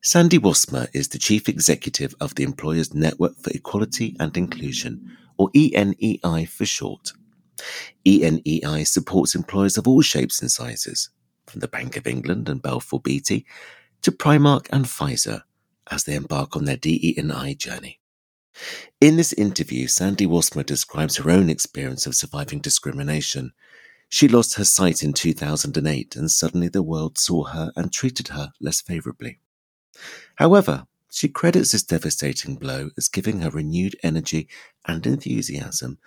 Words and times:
Sandi 0.00 0.38
Wassmer 0.38 0.88
is 0.94 1.08
the 1.08 1.18
Chief 1.18 1.50
Executive 1.50 2.14
of 2.18 2.34
the 2.34 2.44
Employers 2.44 2.94
Network 2.94 3.36
for 3.36 3.50
Equality 3.50 4.16
and 4.18 4.34
Inclusion, 4.34 5.14
or 5.36 5.50
ENEI 5.50 6.48
for 6.48 6.64
short. 6.64 7.12
ENEI 8.06 8.86
supports 8.86 9.34
employers 9.34 9.76
of 9.76 9.86
all 9.86 10.00
shapes 10.00 10.40
and 10.40 10.50
sizes, 10.50 11.10
from 11.46 11.60
the 11.60 11.68
Bank 11.68 11.98
of 11.98 12.06
England 12.06 12.48
and 12.48 12.62
Balfour 12.62 13.00
Beatty 13.00 13.44
to 14.00 14.10
Primark 14.10 14.66
and 14.72 14.86
Pfizer 14.86 15.42
as 15.90 16.04
they 16.04 16.14
embark 16.14 16.56
on 16.56 16.64
their 16.64 16.76
DE&I 16.76 17.54
journey. 17.54 18.00
In 19.00 19.16
this 19.16 19.32
interview, 19.32 19.86
Sandi 19.88 20.26
Wassmer 20.26 20.64
describes 20.64 21.16
her 21.16 21.30
own 21.30 21.48
experience 21.48 22.06
of 22.06 22.14
surviving 22.14 22.60
discrimination. 22.60 23.52
She 24.08 24.28
lost 24.28 24.54
her 24.54 24.64
sight 24.64 25.02
in 25.02 25.12
2008 25.14 26.16
and 26.16 26.30
suddenly 26.30 26.68
the 26.68 26.82
world 26.82 27.18
saw 27.18 27.44
her 27.44 27.72
and 27.74 27.92
treated 27.92 28.28
her 28.28 28.52
less 28.60 28.80
favourably. 28.80 29.38
However, 30.36 30.86
she 31.10 31.28
credits 31.28 31.72
this 31.72 31.82
devastating 31.82 32.56
blow 32.56 32.90
as 32.96 33.08
giving 33.08 33.40
her 33.40 33.50
renewed 33.50 33.96
energy 34.02 34.48
and 34.86 35.06
enthusiasm 35.06 35.98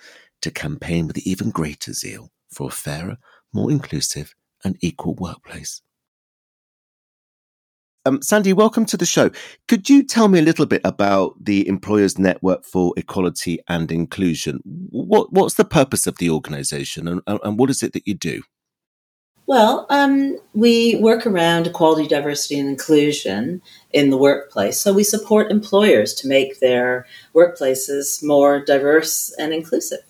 to 0.41 0.51
campaign 0.51 1.07
with 1.07 1.19
even 1.19 1.51
greater 1.51 1.93
zeal 1.93 2.31
for 2.49 2.67
a 2.69 2.71
fairer, 2.71 3.17
more 3.53 3.71
inclusive, 3.71 4.35
and 4.63 4.77
equal 4.81 5.13
workplace. 5.15 5.81
Um, 8.07 8.21
Sandi, 8.21 8.53
welcome 8.53 8.85
to 8.85 8.97
the 8.97 9.05
show. 9.05 9.31
Could 9.67 9.89
you 9.89 10.03
tell 10.03 10.27
me 10.27 10.37
a 10.37 10.43
little 10.43 10.67
bit 10.67 10.81
about 10.83 11.33
the 11.43 11.67
Employers 11.67 12.19
Network 12.19 12.63
for 12.63 12.93
Equality 12.97 13.57
and 13.67 13.91
Inclusion? 13.91 14.59
What, 14.63 15.33
what's 15.33 15.55
the 15.55 15.65
purpose 15.65 16.05
of 16.05 16.19
the 16.19 16.29
organization 16.29 17.07
and, 17.07 17.21
and 17.25 17.57
what 17.57 17.71
is 17.71 17.81
it 17.81 17.93
that 17.93 18.07
you 18.07 18.13
do? 18.13 18.43
Well, 19.47 19.87
um, 19.89 20.37
we 20.53 20.97
work 20.97 21.25
around 21.25 21.65
equality, 21.65 22.07
diversity, 22.07 22.59
and 22.59 22.69
inclusion 22.69 23.63
in 23.91 24.11
the 24.11 24.17
workplace. 24.17 24.79
So 24.79 24.93
we 24.93 25.03
support 25.03 25.51
employers 25.51 26.13
to 26.15 26.27
make 26.27 26.59
their 26.59 27.07
workplaces 27.33 28.23
more 28.23 28.63
diverse 28.63 29.33
and 29.39 29.51
inclusive. 29.51 30.01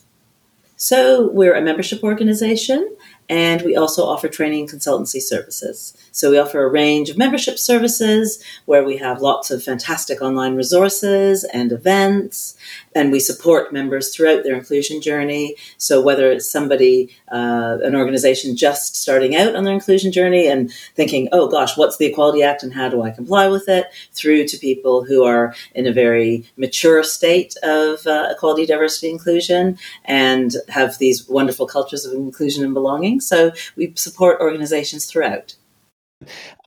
So 0.76 1.32
we're 1.32 1.56
a 1.56 1.62
membership 1.62 2.04
organization 2.04 2.96
and 3.30 3.62
we 3.64 3.76
also 3.76 4.04
offer 4.04 4.28
training 4.28 4.62
and 4.62 4.70
consultancy 4.70 5.22
services. 5.22 5.96
So 6.12 6.32
we 6.32 6.38
offer 6.38 6.64
a 6.64 6.70
range 6.70 7.10
of 7.10 7.18
membership 7.18 7.58
services 7.58 8.44
where 8.66 8.84
we 8.84 8.98
have 8.98 9.22
lots 9.22 9.52
of 9.52 9.64
fantastic 9.64 10.22
online 10.22 10.56
resources 10.56 11.44
and 11.44 11.72
events, 11.72 12.56
and 12.94 13.12
we 13.12 13.20
support 13.20 13.74
members 13.74 14.16
throughout 14.16 14.44
their 14.44 14.56
inclusion 14.56 15.02
journey. 15.02 15.56
So 15.78 16.02
whether 16.02 16.32
it's 16.32 16.50
somebody, 16.50 17.16
uh, 17.32 17.80
an 17.84 17.96
organization 17.96 18.56
just 18.56 18.96
starting 18.96 19.36
out 19.36 19.56
on 19.56 19.64
their 19.64 19.74
inclusion 19.74 20.12
journey 20.12 20.48
and 20.48 20.72
thinking, 20.96 21.28
oh 21.32 21.48
gosh, 21.48 21.76
what's 21.76 21.98
the 21.98 22.06
Equality 22.06 22.44
Act 22.44 22.64
and 22.64 22.74
how 22.74 22.90
do 22.90 23.02
I 23.02 23.12
comply 23.12 23.48
with 23.48 23.68
it, 23.68 23.88
through 24.14 24.46
to 24.48 24.58
people 24.58 25.04
who 25.04 25.24
are 25.24 25.54
in 25.74 25.88
a 25.88 25.94
very 25.94 26.46
mature 26.58 27.04
state 27.04 27.56
of 27.64 28.06
uh, 28.08 28.30
equality, 28.32 28.66
diversity, 28.66 29.10
inclusion, 29.10 29.78
and 30.06 30.56
have 30.70 30.98
these 30.98 31.28
wonderful 31.28 31.68
cultures 31.68 32.06
of 32.06 32.14
inclusion 32.14 32.64
and 32.64 32.74
belonging. 32.74 33.15
So 33.20 33.52
we 33.76 33.94
support 33.96 34.40
organizations 34.40 35.06
throughout. 35.06 35.56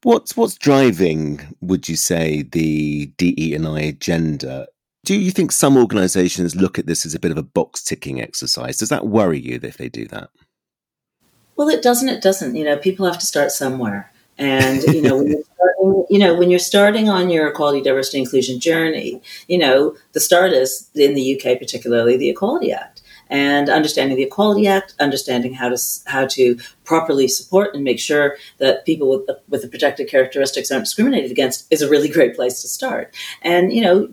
What's 0.02 0.36
what's 0.36 0.54
driving, 0.54 1.54
would 1.60 1.88
you 1.88 1.96
say, 1.96 2.42
the 2.42 3.06
DE 3.16 3.54
and 3.54 3.66
I 3.66 3.80
agenda? 3.80 4.68
Do 5.04 5.18
you 5.18 5.30
think 5.30 5.52
some 5.52 5.76
organizations 5.76 6.54
look 6.54 6.78
at 6.78 6.86
this 6.86 7.06
as 7.06 7.14
a 7.14 7.20
bit 7.20 7.30
of 7.30 7.38
a 7.38 7.42
box 7.42 7.82
ticking 7.82 8.20
exercise? 8.20 8.76
Does 8.76 8.90
that 8.90 9.06
worry 9.06 9.40
you 9.40 9.58
if 9.62 9.76
they 9.76 9.88
do 9.88 10.06
that? 10.08 10.30
Well, 11.56 11.68
it 11.68 11.82
doesn't. 11.82 12.08
It 12.08 12.22
doesn't. 12.22 12.54
You 12.54 12.64
know, 12.64 12.76
people 12.76 13.06
have 13.06 13.18
to 13.18 13.26
start 13.26 13.50
somewhere. 13.50 14.12
And 14.36 14.82
you 14.82 15.02
know, 15.02 15.16
when 15.16 15.28
you're 15.28 15.42
starting, 15.54 16.06
you 16.10 16.18
know, 16.18 16.34
when 16.36 16.50
you're 16.50 16.58
starting 16.58 17.08
on 17.08 17.30
your 17.30 17.48
equality, 17.48 17.80
diversity, 17.80 18.18
inclusion 18.20 18.60
journey, 18.60 19.20
you 19.48 19.58
know, 19.58 19.96
the 20.12 20.20
start 20.20 20.52
is 20.52 20.88
in 20.94 21.14
the 21.14 21.34
UK, 21.34 21.58
particularly 21.58 22.16
the 22.16 22.28
Equality 22.28 22.72
Act 22.72 22.97
and 23.30 23.68
understanding 23.68 24.16
the 24.16 24.22
Equality 24.22 24.66
Act, 24.66 24.94
understanding 25.00 25.54
how 25.54 25.68
to 25.68 25.78
how 26.06 26.26
to 26.26 26.58
properly 26.84 27.28
support 27.28 27.74
and 27.74 27.84
make 27.84 27.98
sure 27.98 28.36
that 28.58 28.84
people 28.84 29.10
with 29.10 29.26
the, 29.26 29.40
with 29.48 29.62
the 29.62 29.68
protected 29.68 30.08
characteristics 30.08 30.70
aren't 30.70 30.84
discriminated 30.84 31.30
against 31.30 31.66
is 31.70 31.82
a 31.82 31.90
really 31.90 32.08
great 32.08 32.34
place 32.34 32.60
to 32.62 32.68
start. 32.68 33.14
And 33.42 33.72
you 33.72 33.82
know, 33.82 34.08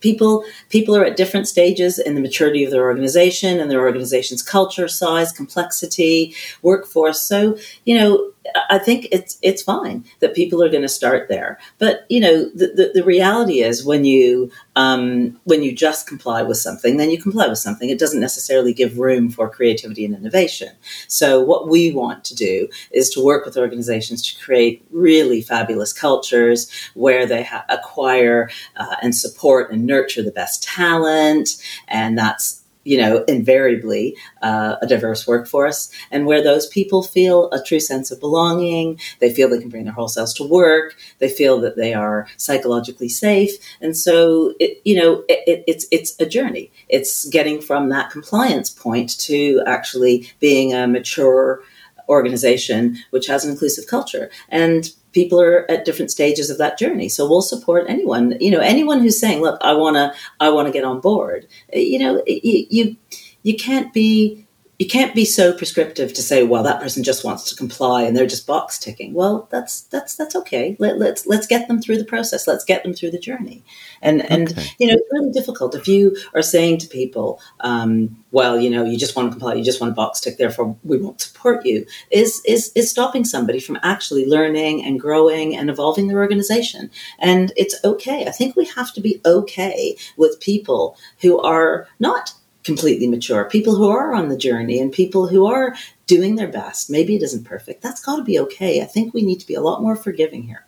people 0.00 0.44
people 0.68 0.94
are 0.94 1.04
at 1.04 1.16
different 1.16 1.48
stages 1.48 1.98
in 1.98 2.14
the 2.14 2.20
maturity 2.20 2.62
of 2.62 2.70
their 2.70 2.82
organization 2.82 3.58
and 3.58 3.70
their 3.70 3.80
organization's 3.80 4.42
culture, 4.42 4.86
size, 4.86 5.32
complexity, 5.32 6.34
workforce. 6.62 7.22
So 7.22 7.56
you 7.84 7.98
know, 7.98 8.30
I 8.70 8.78
think 8.78 9.08
it's 9.10 9.38
it's 9.42 9.62
fine 9.62 10.04
that 10.20 10.34
people 10.34 10.62
are 10.62 10.68
going 10.68 10.82
to 10.82 10.88
start 10.88 11.28
there. 11.28 11.58
But 11.78 12.04
you 12.08 12.20
know, 12.20 12.44
the, 12.50 12.68
the, 12.68 12.90
the 12.94 13.04
reality 13.04 13.60
is 13.60 13.84
when 13.84 14.04
you 14.04 14.50
um, 14.76 15.40
when 15.44 15.62
you 15.62 15.72
just 15.74 16.06
comply 16.06 16.42
with 16.42 16.58
something, 16.58 16.96
then 16.96 17.10
you 17.10 17.20
comply 17.20 17.46
with 17.48 17.58
something. 17.58 17.88
It 17.88 17.98
doesn't 17.98 18.20
necessarily 18.20 18.74
give 18.74 18.98
room 18.98 19.30
for 19.30 19.48
creativity 19.48 20.04
and 20.04 20.14
innovation. 20.14 20.70
So 21.08 21.40
what 21.40 21.68
we 21.68 21.92
want 21.92 22.24
to 22.24 22.34
do 22.34 22.68
is 22.90 23.10
to 23.10 23.24
work 23.24 23.44
with 23.44 23.56
organizations 23.56 24.22
to 24.22 24.44
create 24.44 24.84
really 24.90 25.40
fabulous 25.40 25.92
cultures 25.92 26.70
where 26.94 27.26
they 27.26 27.44
ha- 27.44 27.64
acquire 27.68 28.50
uh, 28.76 28.96
and 29.02 29.14
support 29.14 29.70
and 29.70 29.86
nurture 29.86 30.22
the 30.22 30.32
best 30.32 30.62
talent, 30.62 31.56
and 31.88 32.18
that's 32.18 32.63
you 32.84 32.98
know, 32.98 33.24
invariably 33.24 34.16
uh, 34.42 34.76
a 34.80 34.86
diverse 34.86 35.26
workforce, 35.26 35.90
and 36.10 36.26
where 36.26 36.42
those 36.42 36.66
people 36.66 37.02
feel 37.02 37.50
a 37.50 37.62
true 37.62 37.80
sense 37.80 38.10
of 38.10 38.20
belonging, 38.20 39.00
they 39.20 39.32
feel 39.32 39.48
they 39.48 39.58
can 39.58 39.68
bring 39.68 39.84
their 39.84 39.92
whole 39.92 40.08
selves 40.08 40.34
to 40.34 40.44
work, 40.44 40.96
they 41.18 41.28
feel 41.28 41.60
that 41.60 41.76
they 41.76 41.94
are 41.94 42.26
psychologically 42.36 43.08
safe, 43.08 43.52
and 43.80 43.96
so 43.96 44.54
it, 44.60 44.80
you 44.84 44.96
know, 44.96 45.24
it, 45.28 45.64
it's 45.66 45.86
it's 45.90 46.18
a 46.20 46.26
journey. 46.26 46.70
It's 46.88 47.24
getting 47.28 47.60
from 47.60 47.88
that 47.88 48.10
compliance 48.10 48.70
point 48.70 49.18
to 49.20 49.62
actually 49.66 50.30
being 50.40 50.72
a 50.72 50.86
mature 50.86 51.62
organization 52.08 52.96
which 53.10 53.26
has 53.26 53.44
an 53.44 53.50
inclusive 53.50 53.86
culture. 53.86 54.30
And 54.48 54.90
people 55.12 55.40
are 55.40 55.70
at 55.70 55.84
different 55.84 56.10
stages 56.10 56.50
of 56.50 56.58
that 56.58 56.78
journey. 56.78 57.08
So 57.08 57.28
we'll 57.28 57.42
support 57.42 57.86
anyone 57.88 58.36
you 58.40 58.50
know 58.50 58.60
anyone 58.60 59.00
who's 59.00 59.18
saying 59.18 59.40
look 59.40 59.58
i 59.62 59.72
want 59.72 59.96
to 59.96 60.12
i 60.40 60.50
want 60.50 60.66
to 60.66 60.72
get 60.72 60.84
on 60.84 61.00
board. 61.00 61.46
You 61.72 61.98
know 61.98 62.22
you, 62.26 62.66
you 62.70 62.96
you 63.42 63.56
can't 63.56 63.92
be 63.92 64.43
you 64.78 64.88
can't 64.88 65.14
be 65.14 65.24
so 65.24 65.56
prescriptive 65.56 66.12
to 66.12 66.22
say, 66.22 66.42
well, 66.42 66.64
that 66.64 66.80
person 66.80 67.04
just 67.04 67.24
wants 67.24 67.48
to 67.48 67.56
comply 67.56 68.02
and 68.02 68.16
they're 68.16 68.26
just 68.26 68.46
box 68.46 68.78
ticking. 68.78 69.14
Well, 69.14 69.48
that's 69.50 69.82
that's 69.82 70.16
that's 70.16 70.34
okay. 70.34 70.76
Let, 70.80 70.94
us 70.94 71.00
let's, 71.00 71.26
let's 71.26 71.46
get 71.46 71.68
them 71.68 71.80
through 71.80 71.98
the 71.98 72.04
process. 72.04 72.48
Let's 72.48 72.64
get 72.64 72.82
them 72.82 72.92
through 72.92 73.12
the 73.12 73.18
journey. 73.18 73.62
And 74.02 74.22
okay. 74.22 74.34
and 74.34 74.74
you 74.78 74.88
know, 74.88 74.94
it's 74.94 75.12
really 75.12 75.30
difficult 75.30 75.76
if 75.76 75.86
you 75.86 76.16
are 76.34 76.42
saying 76.42 76.78
to 76.78 76.88
people, 76.88 77.40
um, 77.60 78.16
well, 78.32 78.58
you 78.58 78.68
know, 78.68 78.84
you 78.84 78.98
just 78.98 79.14
want 79.14 79.28
to 79.28 79.30
comply, 79.30 79.54
you 79.54 79.64
just 79.64 79.80
want 79.80 79.92
to 79.92 79.94
box 79.94 80.20
tick, 80.20 80.38
therefore 80.38 80.76
we 80.82 80.98
won't 80.98 81.20
support 81.20 81.64
you. 81.64 81.86
Is 82.10 82.42
is 82.44 82.72
is 82.74 82.90
stopping 82.90 83.24
somebody 83.24 83.60
from 83.60 83.78
actually 83.82 84.26
learning 84.26 84.84
and 84.84 84.98
growing 84.98 85.56
and 85.56 85.70
evolving 85.70 86.08
their 86.08 86.18
organization. 86.18 86.90
And 87.20 87.52
it's 87.56 87.76
okay. 87.84 88.26
I 88.26 88.32
think 88.32 88.56
we 88.56 88.64
have 88.66 88.92
to 88.94 89.00
be 89.00 89.20
okay 89.24 89.96
with 90.16 90.40
people 90.40 90.96
who 91.20 91.38
are 91.40 91.86
not 92.00 92.34
completely 92.64 93.06
mature, 93.06 93.44
people 93.44 93.76
who 93.76 93.88
are 93.88 94.14
on 94.14 94.28
the 94.28 94.36
journey 94.36 94.80
and 94.80 94.90
people 94.90 95.28
who 95.28 95.46
are 95.46 95.76
doing 96.06 96.36
their 96.36 96.48
best. 96.48 96.90
Maybe 96.90 97.14
it 97.14 97.22
isn't 97.22 97.44
perfect. 97.44 97.82
That's 97.82 98.02
got 98.02 98.16
to 98.16 98.24
be 98.24 98.38
okay. 98.40 98.80
I 98.82 98.86
think 98.86 99.14
we 99.14 99.22
need 99.22 99.40
to 99.40 99.46
be 99.46 99.54
a 99.54 99.60
lot 99.60 99.82
more 99.82 99.96
forgiving 99.96 100.42
here. 100.42 100.64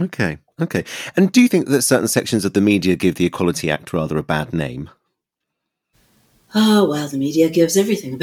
Okay, 0.00 0.38
okay. 0.60 0.84
And 1.16 1.32
do 1.32 1.40
you 1.40 1.48
think 1.48 1.66
that 1.66 1.82
certain 1.82 2.06
sections 2.06 2.44
of 2.44 2.52
the 2.52 2.60
media 2.60 2.94
give 2.94 3.16
the 3.16 3.26
Equality 3.26 3.70
Act 3.70 3.92
rather 3.92 4.16
a 4.16 4.22
bad 4.22 4.52
name? 4.52 4.90
Oh 6.54 6.88
well, 6.88 7.08
the 7.08 7.18
media 7.18 7.50
gives 7.50 7.76
everything. 7.76 8.14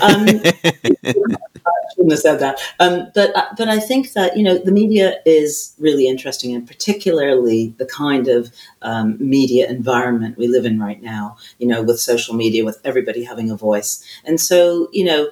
um, 0.00 0.26
shouldn't 1.94 2.12
have 2.12 2.20
said 2.20 2.40
that. 2.40 2.58
Um, 2.80 3.10
but 3.14 3.36
uh, 3.36 3.46
but 3.56 3.68
I 3.68 3.78
think 3.78 4.12
that 4.12 4.36
you 4.36 4.42
know 4.42 4.58
the 4.58 4.72
media 4.72 5.16
is 5.24 5.74
really 5.78 6.08
interesting, 6.08 6.54
and 6.54 6.66
particularly 6.66 7.74
the 7.78 7.86
kind 7.86 8.28
of 8.28 8.52
um, 8.82 9.16
media 9.18 9.68
environment 9.68 10.38
we 10.38 10.48
live 10.48 10.64
in 10.64 10.80
right 10.80 11.02
now. 11.02 11.36
You 11.58 11.68
know, 11.68 11.82
with 11.82 12.00
social 12.00 12.34
media, 12.34 12.64
with 12.64 12.80
everybody 12.84 13.24
having 13.24 13.50
a 13.50 13.56
voice, 13.56 14.04
and 14.24 14.40
so 14.40 14.88
you 14.92 15.04
know 15.04 15.28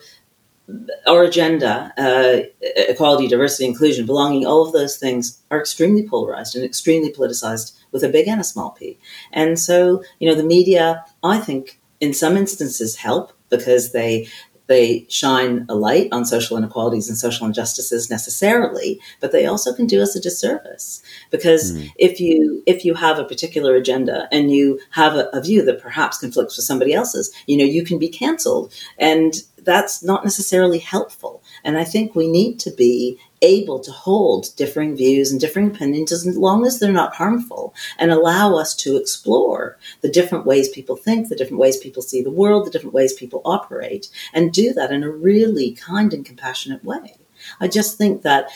our 1.06 1.25
agenda, 1.25 1.93
uh, 1.99 2.47
equality, 2.76 3.29
diversity, 3.29 3.67
inclusion, 3.67 4.06
belonging, 4.06 4.47
all 4.47 4.64
of 4.67 4.73
those 4.73 4.97
things 4.97 5.43
are 5.50 5.59
extremely 5.59 6.06
polarized 6.06 6.55
and 6.55 6.64
extremely 6.64 7.12
politicized 7.12 7.76
with 7.91 8.05
a 8.05 8.09
big 8.09 8.29
and 8.29 8.41
a 8.41 8.44
small 8.44 8.70
p. 8.70 8.99
And 9.32 9.59
so, 9.59 10.03
you 10.19 10.29
know, 10.29 10.35
the 10.35 10.44
media, 10.44 11.05
I 11.23 11.38
think, 11.38 11.81
in 12.00 12.14
some 12.14 12.37
instances 12.37 12.97
help 12.97 13.32
because 13.49 13.93
they 13.93 14.29
they 14.67 15.06
shine 15.09 15.67
a 15.69 15.75
light 15.75 16.09
on 16.12 16.25
social 16.25 16.56
inequalities 16.56 17.09
and 17.09 17.19
social 17.19 17.47
injustices 17.47 18.11
necessarily, 18.11 19.00
but 19.20 19.32
they 19.32 19.47
also 19.47 19.75
can 19.75 19.87
do 19.87 20.00
us 20.00 20.14
a 20.17 20.20
disservice 20.20 21.03
because 21.31 21.73
mm. 21.73 21.91
if 21.97 22.20
you 22.20 22.62
if 22.67 22.85
you 22.85 22.94
have 22.94 23.19
a 23.19 23.25
particular 23.25 23.75
agenda 23.75 24.29
and 24.31 24.50
you 24.50 24.81
have 24.91 25.14
a, 25.14 25.29
a, 25.32 25.41
view 25.41 25.64
that 25.64 25.81
perhaps 25.81 26.19
conflicts 26.19 26.56
with 26.56 26.64
somebody 26.64 26.94
else's, 26.94 27.32
you 27.47 27.56
know, 27.56 27.64
you 27.64 27.85
can 27.85 27.99
be 27.99 28.09
canceled, 28.09 28.73
and 28.99 29.43
that's 29.59 30.03
not 30.03 30.25
necessarily 30.25 30.79
helpful. 30.79 31.43
And 31.64 31.76
I 31.76 31.85
think 31.85 32.14
we 32.14 32.31
need 32.31 32.59
to 32.61 32.70
be 32.70 33.19
able 33.43 33.81
to 33.81 33.91
hold 33.91 34.55
differing 34.56 34.97
views 34.97 35.31
and 35.31 35.41
differing 35.41 35.69
opinions 35.69 36.12
as 36.12 36.25
long 36.37 36.65
as 36.65 36.79
they're 36.79 36.93
not 36.93 37.15
harmful 37.15 37.75
and 37.99 38.11
allow 38.11 38.56
us 38.56 38.75
to 38.77 38.97
explore 38.97 39.79
the 40.00 40.09
different 40.09 40.47
ways 40.47 40.69
people 40.69 40.97
think, 40.97 41.29
the 41.29 41.37
different 41.37 41.61
ways 41.61 41.77
people 41.77 42.03
see 42.03 42.23
the 42.23 42.31
world, 42.31 42.67
the 42.67 42.71
different 42.71 42.94
ways 42.94 43.12
people 43.12 43.43
operate, 43.44 44.09
and 44.33 44.53
do 44.53 44.73
that 44.73 44.93
in 44.93 45.03
a 45.03 45.11
really 45.11 45.73
kind 45.73 46.15
and 46.15 46.25
compassionate 46.25 46.85
way. 46.85 47.17
I 47.61 47.69
just 47.69 47.99
think 47.99 48.23
that 48.23 48.50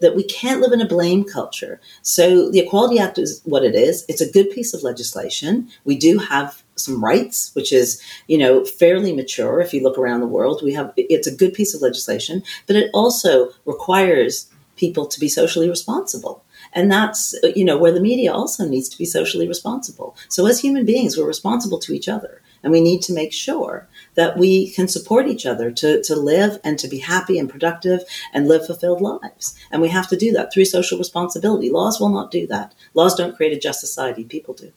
that 0.00 0.16
we 0.16 0.24
can't 0.24 0.60
live 0.60 0.72
in 0.72 0.80
a 0.80 0.88
blame 0.88 1.24
culture. 1.24 1.80
So 2.02 2.50
the 2.50 2.60
Equality 2.60 2.98
Act 2.98 3.18
is 3.18 3.40
what 3.44 3.64
it 3.64 3.74
is. 3.74 4.04
It's 4.08 4.20
a 4.20 4.30
good 4.30 4.50
piece 4.50 4.74
of 4.74 4.82
legislation. 4.82 5.68
We 5.84 5.96
do 5.96 6.18
have 6.18 6.62
some 6.76 7.02
rights, 7.02 7.50
which 7.54 7.72
is, 7.72 8.02
you 8.26 8.36
know, 8.36 8.64
fairly 8.64 9.14
mature. 9.14 9.60
If 9.60 9.72
you 9.72 9.82
look 9.82 9.98
around 9.98 10.20
the 10.20 10.26
world, 10.26 10.60
we 10.62 10.74
have, 10.74 10.92
it's 10.96 11.26
a 11.26 11.34
good 11.34 11.54
piece 11.54 11.74
of 11.74 11.82
legislation, 11.82 12.42
but 12.66 12.76
it 12.76 12.90
also 12.92 13.50
requires 13.64 14.50
people 14.76 15.06
to 15.06 15.18
be 15.18 15.28
socially 15.28 15.70
responsible. 15.70 16.44
And 16.74 16.92
that's, 16.92 17.34
you 17.54 17.64
know, 17.64 17.78
where 17.78 17.92
the 17.92 18.00
media 18.00 18.32
also 18.32 18.66
needs 18.68 18.90
to 18.90 18.98
be 18.98 19.06
socially 19.06 19.48
responsible. 19.48 20.16
So 20.28 20.46
as 20.46 20.60
human 20.60 20.84
beings, 20.84 21.16
we're 21.16 21.26
responsible 21.26 21.78
to 21.78 21.94
each 21.94 22.08
other. 22.08 22.42
And 22.62 22.72
we 22.72 22.80
need 22.80 23.00
to 23.02 23.14
make 23.14 23.32
sure 23.32 23.88
that 24.16 24.36
we 24.36 24.70
can 24.70 24.88
support 24.88 25.28
each 25.28 25.46
other 25.46 25.70
to, 25.70 26.02
to 26.02 26.16
live 26.16 26.58
and 26.64 26.78
to 26.78 26.88
be 26.88 26.98
happy 26.98 27.38
and 27.38 27.48
productive 27.48 28.02
and 28.32 28.48
live 28.48 28.66
fulfilled 28.66 29.00
lives. 29.00 29.56
And 29.70 29.80
we 29.80 29.88
have 29.88 30.08
to 30.08 30.16
do 30.16 30.32
that 30.32 30.52
through 30.52 30.64
social 30.64 30.98
responsibility. 30.98 31.70
Laws 31.70 32.00
will 32.00 32.08
not 32.08 32.30
do 32.30 32.46
that. 32.48 32.74
Laws 32.94 33.14
don't 33.14 33.36
create 33.36 33.56
a 33.56 33.60
just 33.60 33.80
society, 33.80 34.24
people 34.24 34.54
do. 34.54 34.72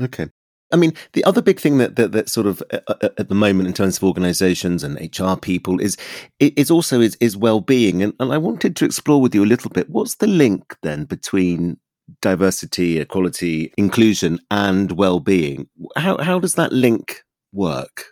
Okay. 0.00 0.28
I 0.72 0.76
mean, 0.76 0.94
the 1.12 1.22
other 1.24 1.42
big 1.42 1.60
thing 1.60 1.78
that 1.78 1.96
that, 1.96 2.12
that 2.12 2.30
sort 2.30 2.46
of 2.46 2.62
uh, 2.72 2.80
uh 2.88 3.08
at 3.18 3.28
the 3.28 3.34
moment 3.34 3.68
in 3.68 3.74
terms 3.74 3.98
of 3.98 4.04
organisations 4.04 4.82
and 4.82 4.98
HR 4.98 5.36
people 5.36 5.78
is 5.78 5.96
is 6.40 6.70
also 6.70 7.00
is, 7.00 7.16
is 7.20 7.36
well 7.36 7.60
being, 7.60 8.02
and, 8.02 8.14
and 8.18 8.32
I 8.32 8.38
wanted 8.38 8.74
to 8.76 8.86
explore 8.86 9.20
with 9.20 9.34
you 9.34 9.44
a 9.44 9.52
little 9.52 9.70
bit. 9.70 9.90
What's 9.90 10.14
the 10.14 10.26
link 10.26 10.76
then 10.82 11.04
between 11.04 11.76
diversity, 12.22 12.98
equality, 12.98 13.72
inclusion, 13.76 14.40
and 14.50 14.92
well 14.92 15.20
being? 15.20 15.68
How 15.96 16.16
how 16.22 16.38
does 16.38 16.54
that 16.54 16.72
link 16.72 17.22
work, 17.52 18.06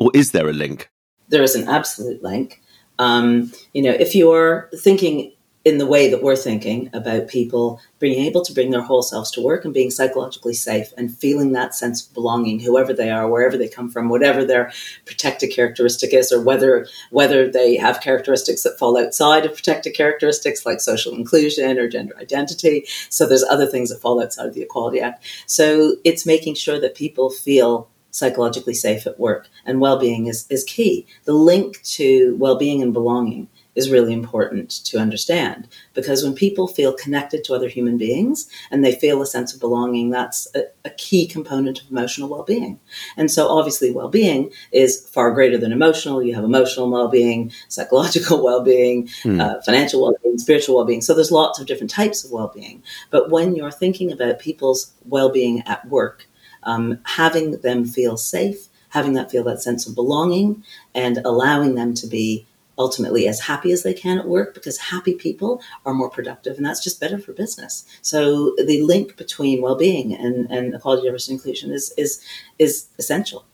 or 0.00 0.10
is 0.14 0.32
there 0.32 0.48
a 0.48 0.52
link? 0.52 0.90
There 1.28 1.42
is 1.42 1.54
an 1.54 1.68
absolute 1.68 2.22
link. 2.22 2.62
Um, 2.98 3.52
you 3.72 3.82
know, 3.82 3.90
if 3.90 4.14
you're 4.14 4.68
thinking 4.76 5.32
in 5.64 5.78
the 5.78 5.86
way 5.86 6.10
that 6.10 6.22
we're 6.22 6.36
thinking 6.36 6.90
about 6.92 7.26
people 7.26 7.80
being 7.98 8.22
able 8.26 8.44
to 8.44 8.52
bring 8.52 8.70
their 8.70 8.82
whole 8.82 9.02
selves 9.02 9.30
to 9.30 9.40
work 9.40 9.64
and 9.64 9.72
being 9.72 9.90
psychologically 9.90 10.52
safe 10.52 10.92
and 10.98 11.16
feeling 11.16 11.52
that 11.52 11.74
sense 11.74 12.06
of 12.06 12.12
belonging, 12.12 12.60
whoever 12.60 12.92
they 12.92 13.10
are, 13.10 13.26
wherever 13.26 13.56
they 13.56 13.68
come 13.68 13.90
from, 13.90 14.10
whatever 14.10 14.44
their 14.44 14.70
protected 15.06 15.50
characteristic 15.50 16.12
is, 16.12 16.30
or 16.30 16.42
whether 16.42 16.86
whether 17.10 17.50
they 17.50 17.76
have 17.76 18.02
characteristics 18.02 18.62
that 18.62 18.78
fall 18.78 18.98
outside 18.98 19.46
of 19.46 19.54
protected 19.54 19.94
characteristics 19.94 20.66
like 20.66 20.80
social 20.80 21.14
inclusion 21.14 21.78
or 21.78 21.88
gender 21.88 22.14
identity. 22.18 22.84
So 23.08 23.26
there's 23.26 23.44
other 23.44 23.66
things 23.66 23.88
that 23.88 24.02
fall 24.02 24.22
outside 24.22 24.46
of 24.46 24.54
the 24.54 24.62
Equality 24.62 25.00
Act. 25.00 25.24
So 25.46 25.96
it's 26.04 26.26
making 26.26 26.56
sure 26.56 26.78
that 26.78 26.94
people 26.94 27.30
feel 27.30 27.88
psychologically 28.14 28.74
safe 28.74 29.06
at 29.06 29.18
work 29.18 29.48
and 29.66 29.80
well-being 29.80 30.26
is, 30.26 30.46
is 30.48 30.62
key. 30.64 31.04
The 31.24 31.32
link 31.32 31.82
to 31.82 32.36
well-being 32.36 32.80
and 32.80 32.92
belonging 32.92 33.48
is 33.74 33.90
really 33.90 34.12
important 34.12 34.70
to 34.70 34.98
understand 34.98 35.66
because 35.94 36.22
when 36.22 36.34
people 36.34 36.68
feel 36.68 36.92
connected 36.92 37.42
to 37.44 37.54
other 37.54 37.68
human 37.68 37.98
beings 37.98 38.48
and 38.70 38.84
they 38.84 38.94
feel 38.94 39.20
a 39.20 39.26
sense 39.26 39.52
of 39.52 39.60
belonging, 39.60 40.10
that's 40.10 40.46
a, 40.54 40.62
a 40.84 40.90
key 40.90 41.26
component 41.26 41.82
of 41.82 41.90
emotional 41.90 42.28
well 42.28 42.44
being. 42.44 42.78
And 43.16 43.30
so, 43.30 43.48
obviously, 43.48 43.90
well 43.90 44.08
being 44.08 44.52
is 44.72 45.08
far 45.08 45.32
greater 45.32 45.58
than 45.58 45.72
emotional. 45.72 46.22
You 46.22 46.34
have 46.34 46.44
emotional 46.44 46.90
well 46.90 47.08
being, 47.08 47.52
psychological 47.68 48.44
well 48.44 48.62
being, 48.62 49.08
mm. 49.24 49.40
uh, 49.40 49.60
financial 49.62 50.02
well 50.02 50.14
being, 50.22 50.38
spiritual 50.38 50.76
well 50.76 50.84
being. 50.84 51.00
So, 51.00 51.14
there's 51.14 51.32
lots 51.32 51.58
of 51.58 51.66
different 51.66 51.90
types 51.90 52.24
of 52.24 52.30
well 52.30 52.52
being. 52.54 52.82
But 53.10 53.30
when 53.30 53.56
you're 53.56 53.72
thinking 53.72 54.12
about 54.12 54.38
people's 54.38 54.92
well 55.04 55.30
being 55.30 55.62
at 55.66 55.86
work, 55.88 56.28
um, 56.64 56.98
having 57.04 57.60
them 57.60 57.84
feel 57.84 58.16
safe, 58.16 58.68
having 58.90 59.12
that 59.14 59.30
feel 59.30 59.44
that 59.44 59.62
sense 59.62 59.86
of 59.86 59.94
belonging, 59.94 60.64
and 60.94 61.18
allowing 61.18 61.74
them 61.74 61.94
to 61.94 62.06
be 62.06 62.46
ultimately 62.78 63.28
as 63.28 63.40
happy 63.40 63.72
as 63.72 63.82
they 63.82 63.94
can 63.94 64.18
at 64.18 64.28
work 64.28 64.54
because 64.54 64.78
happy 64.78 65.14
people 65.14 65.62
are 65.86 65.94
more 65.94 66.10
productive 66.10 66.56
and 66.56 66.66
that's 66.66 66.82
just 66.82 67.00
better 67.00 67.18
for 67.18 67.32
business. 67.32 67.84
So 68.02 68.54
the 68.56 68.82
link 68.82 69.16
between 69.16 69.62
well-being 69.62 70.14
and, 70.14 70.50
and 70.50 70.74
equality 70.74 71.06
diversity 71.06 71.34
inclusion 71.34 71.70
is 71.70 71.92
is 71.96 72.22
is 72.58 72.86
essential. 72.98 73.44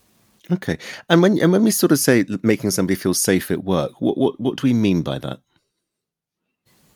Okay. 0.51 0.79
And 1.09 1.23
when 1.23 1.39
and 1.39 1.53
when 1.53 1.65
we 1.65 1.71
sort 1.71 1.93
of 1.93 1.99
say 1.99 2.25
making 2.43 2.71
somebody 2.71 2.95
feel 2.95 3.15
safe 3.15 3.51
at 3.51 3.65
work 3.65 3.93
what 4.01 4.17
what, 4.17 4.41
what 4.41 4.57
do 4.57 4.67
we 4.67 4.73
mean 4.73 5.03
by 5.03 5.19
that? 5.19 5.41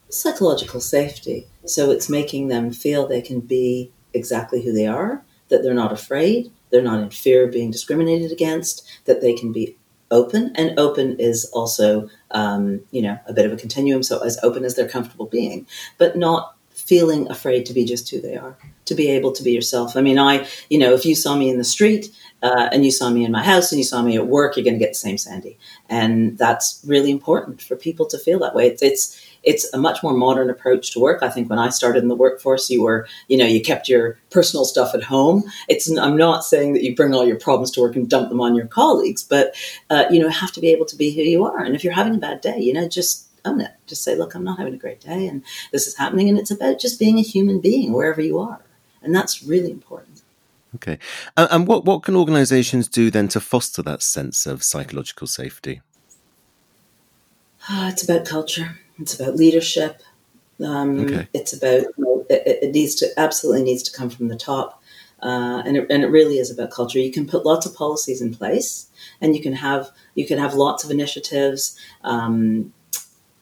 Psychological 0.08 0.80
safety. 0.80 1.46
So 1.66 1.90
it's 1.90 2.08
making 2.08 2.48
them 2.48 2.72
feel 2.72 3.06
they 3.06 3.22
can 3.22 3.40
be 3.40 3.90
exactly 4.12 4.62
who 4.62 4.72
they 4.72 4.86
are 4.86 5.24
that 5.54 5.62
they're 5.62 5.72
not 5.72 5.92
afraid 5.92 6.50
they're 6.74 6.82
not 6.82 7.00
in 7.00 7.08
fear 7.08 7.44
of 7.44 7.52
being 7.52 7.70
discriminated 7.70 8.32
against 8.32 8.84
that 9.04 9.20
they 9.20 9.32
can 9.32 9.52
be 9.52 9.76
open, 10.10 10.50
and 10.56 10.76
open 10.76 11.16
is 11.20 11.44
also, 11.52 12.08
um, 12.32 12.80
you 12.90 13.00
know, 13.00 13.16
a 13.26 13.32
bit 13.32 13.46
of 13.46 13.52
a 13.52 13.56
continuum. 13.56 14.02
So 14.02 14.18
as 14.24 14.38
open 14.42 14.64
as 14.64 14.74
they're 14.74 14.88
comfortable 14.88 15.26
being, 15.26 15.68
but 15.98 16.16
not 16.16 16.56
feeling 16.86 17.30
afraid 17.30 17.64
to 17.66 17.72
be 17.72 17.84
just 17.84 18.10
who 18.10 18.20
they 18.20 18.36
are, 18.36 18.56
to 18.84 18.94
be 18.94 19.08
able 19.08 19.32
to 19.32 19.42
be 19.42 19.52
yourself. 19.52 19.96
I 19.96 20.02
mean, 20.02 20.18
I, 20.18 20.46
you 20.68 20.78
know, 20.78 20.92
if 20.92 21.04
you 21.06 21.14
saw 21.14 21.34
me 21.34 21.48
in 21.48 21.58
the 21.58 21.64
street 21.64 22.14
uh, 22.42 22.68
and 22.72 22.84
you 22.84 22.90
saw 22.90 23.08
me 23.10 23.24
in 23.24 23.32
my 23.32 23.42
house 23.42 23.72
and 23.72 23.78
you 23.78 23.84
saw 23.84 24.02
me 24.02 24.16
at 24.16 24.26
work, 24.26 24.56
you're 24.56 24.64
going 24.64 24.78
to 24.78 24.84
get 24.84 24.90
the 24.90 24.94
same 24.94 25.18
Sandi, 25.18 25.58
and 25.88 26.36
that's 26.36 26.82
really 26.86 27.10
important 27.10 27.62
for 27.62 27.76
people 27.76 28.06
to 28.06 28.18
feel 28.18 28.38
that 28.40 28.54
way. 28.54 28.66
It's, 28.66 28.82
it's 28.82 29.20
it's 29.44 29.72
a 29.74 29.78
much 29.78 30.02
more 30.02 30.14
modern 30.14 30.48
approach 30.48 30.92
to 30.92 31.00
work. 31.00 31.22
I 31.22 31.28
think 31.28 31.50
when 31.50 31.58
I 31.58 31.68
started 31.68 32.02
in 32.02 32.08
the 32.08 32.14
workforce, 32.14 32.70
you 32.70 32.82
were, 32.82 33.06
you 33.28 33.36
know, 33.36 33.44
you 33.44 33.60
kept 33.60 33.90
your 33.90 34.18
personal 34.30 34.64
stuff 34.64 34.94
at 34.94 35.02
home. 35.02 35.44
It's, 35.68 35.86
I'm 35.98 36.16
not 36.16 36.44
saying 36.44 36.72
that 36.72 36.82
you 36.82 36.96
bring 36.96 37.12
all 37.12 37.26
your 37.26 37.38
problems 37.38 37.70
to 37.72 37.82
work 37.82 37.94
and 37.94 38.08
dump 38.08 38.30
them 38.30 38.40
on 38.40 38.54
your 38.54 38.66
colleagues, 38.66 39.22
but, 39.22 39.54
uh, 39.90 40.06
you 40.10 40.18
know, 40.18 40.30
have 40.30 40.52
to 40.52 40.60
be 40.60 40.72
able 40.72 40.86
to 40.86 40.96
be 40.96 41.14
who 41.14 41.20
you 41.20 41.44
are. 41.44 41.62
And 41.62 41.74
if 41.74 41.84
you're 41.84 41.92
having 41.92 42.14
a 42.14 42.18
bad 42.18 42.40
day, 42.40 42.58
you 42.58 42.72
know, 42.72 42.88
just 42.88 43.23
own 43.44 43.60
it. 43.60 43.72
Just 43.86 44.02
say, 44.02 44.14
look, 44.16 44.34
I'm 44.34 44.44
not 44.44 44.58
having 44.58 44.74
a 44.74 44.78
great 44.78 45.00
day 45.00 45.26
and 45.26 45.42
this 45.72 45.86
is 45.86 45.96
happening. 45.96 46.28
And 46.28 46.38
it's 46.38 46.50
about 46.50 46.78
just 46.78 46.98
being 46.98 47.18
a 47.18 47.22
human 47.22 47.60
being 47.60 47.92
wherever 47.92 48.20
you 48.20 48.38
are. 48.38 48.60
And 49.02 49.14
that's 49.14 49.42
really 49.42 49.70
important. 49.70 50.22
Okay. 50.76 50.98
and 51.36 51.66
what, 51.66 51.84
what 51.84 52.02
can 52.02 52.16
organizations 52.16 52.88
do 52.88 53.10
then 53.10 53.28
to 53.28 53.40
foster 53.40 53.82
that 53.82 54.02
sense 54.02 54.46
of 54.46 54.62
psychological 54.62 55.26
safety? 55.26 55.80
Uh, 57.68 57.88
it's 57.92 58.02
about 58.02 58.26
culture. 58.26 58.78
It's 58.98 59.18
about 59.18 59.36
leadership. 59.36 60.02
Um, 60.62 61.00
okay. 61.00 61.28
It's 61.32 61.52
about 61.52 61.82
you 61.82 61.94
know, 61.98 62.26
it, 62.28 62.58
it, 62.62 62.72
needs 62.72 62.94
to 62.96 63.08
absolutely 63.16 63.64
needs 63.64 63.82
to 63.84 63.96
come 63.96 64.08
from 64.10 64.28
the 64.28 64.36
top, 64.36 64.82
uh, 65.20 65.62
and 65.66 65.76
it, 65.76 65.86
and 65.90 66.04
it 66.04 66.08
really 66.08 66.38
is 66.38 66.50
about 66.50 66.70
culture. 66.70 66.98
You 66.98 67.10
can 67.10 67.26
put 67.26 67.44
lots 67.44 67.66
of 67.66 67.74
policies 67.74 68.22
in 68.22 68.34
place, 68.34 68.88
and 69.20 69.34
you 69.34 69.42
can 69.42 69.54
have 69.54 69.90
you 70.14 70.26
can 70.26 70.38
have 70.38 70.54
lots 70.54 70.84
of 70.84 70.90
initiatives 70.92 71.76
um, 72.04 72.72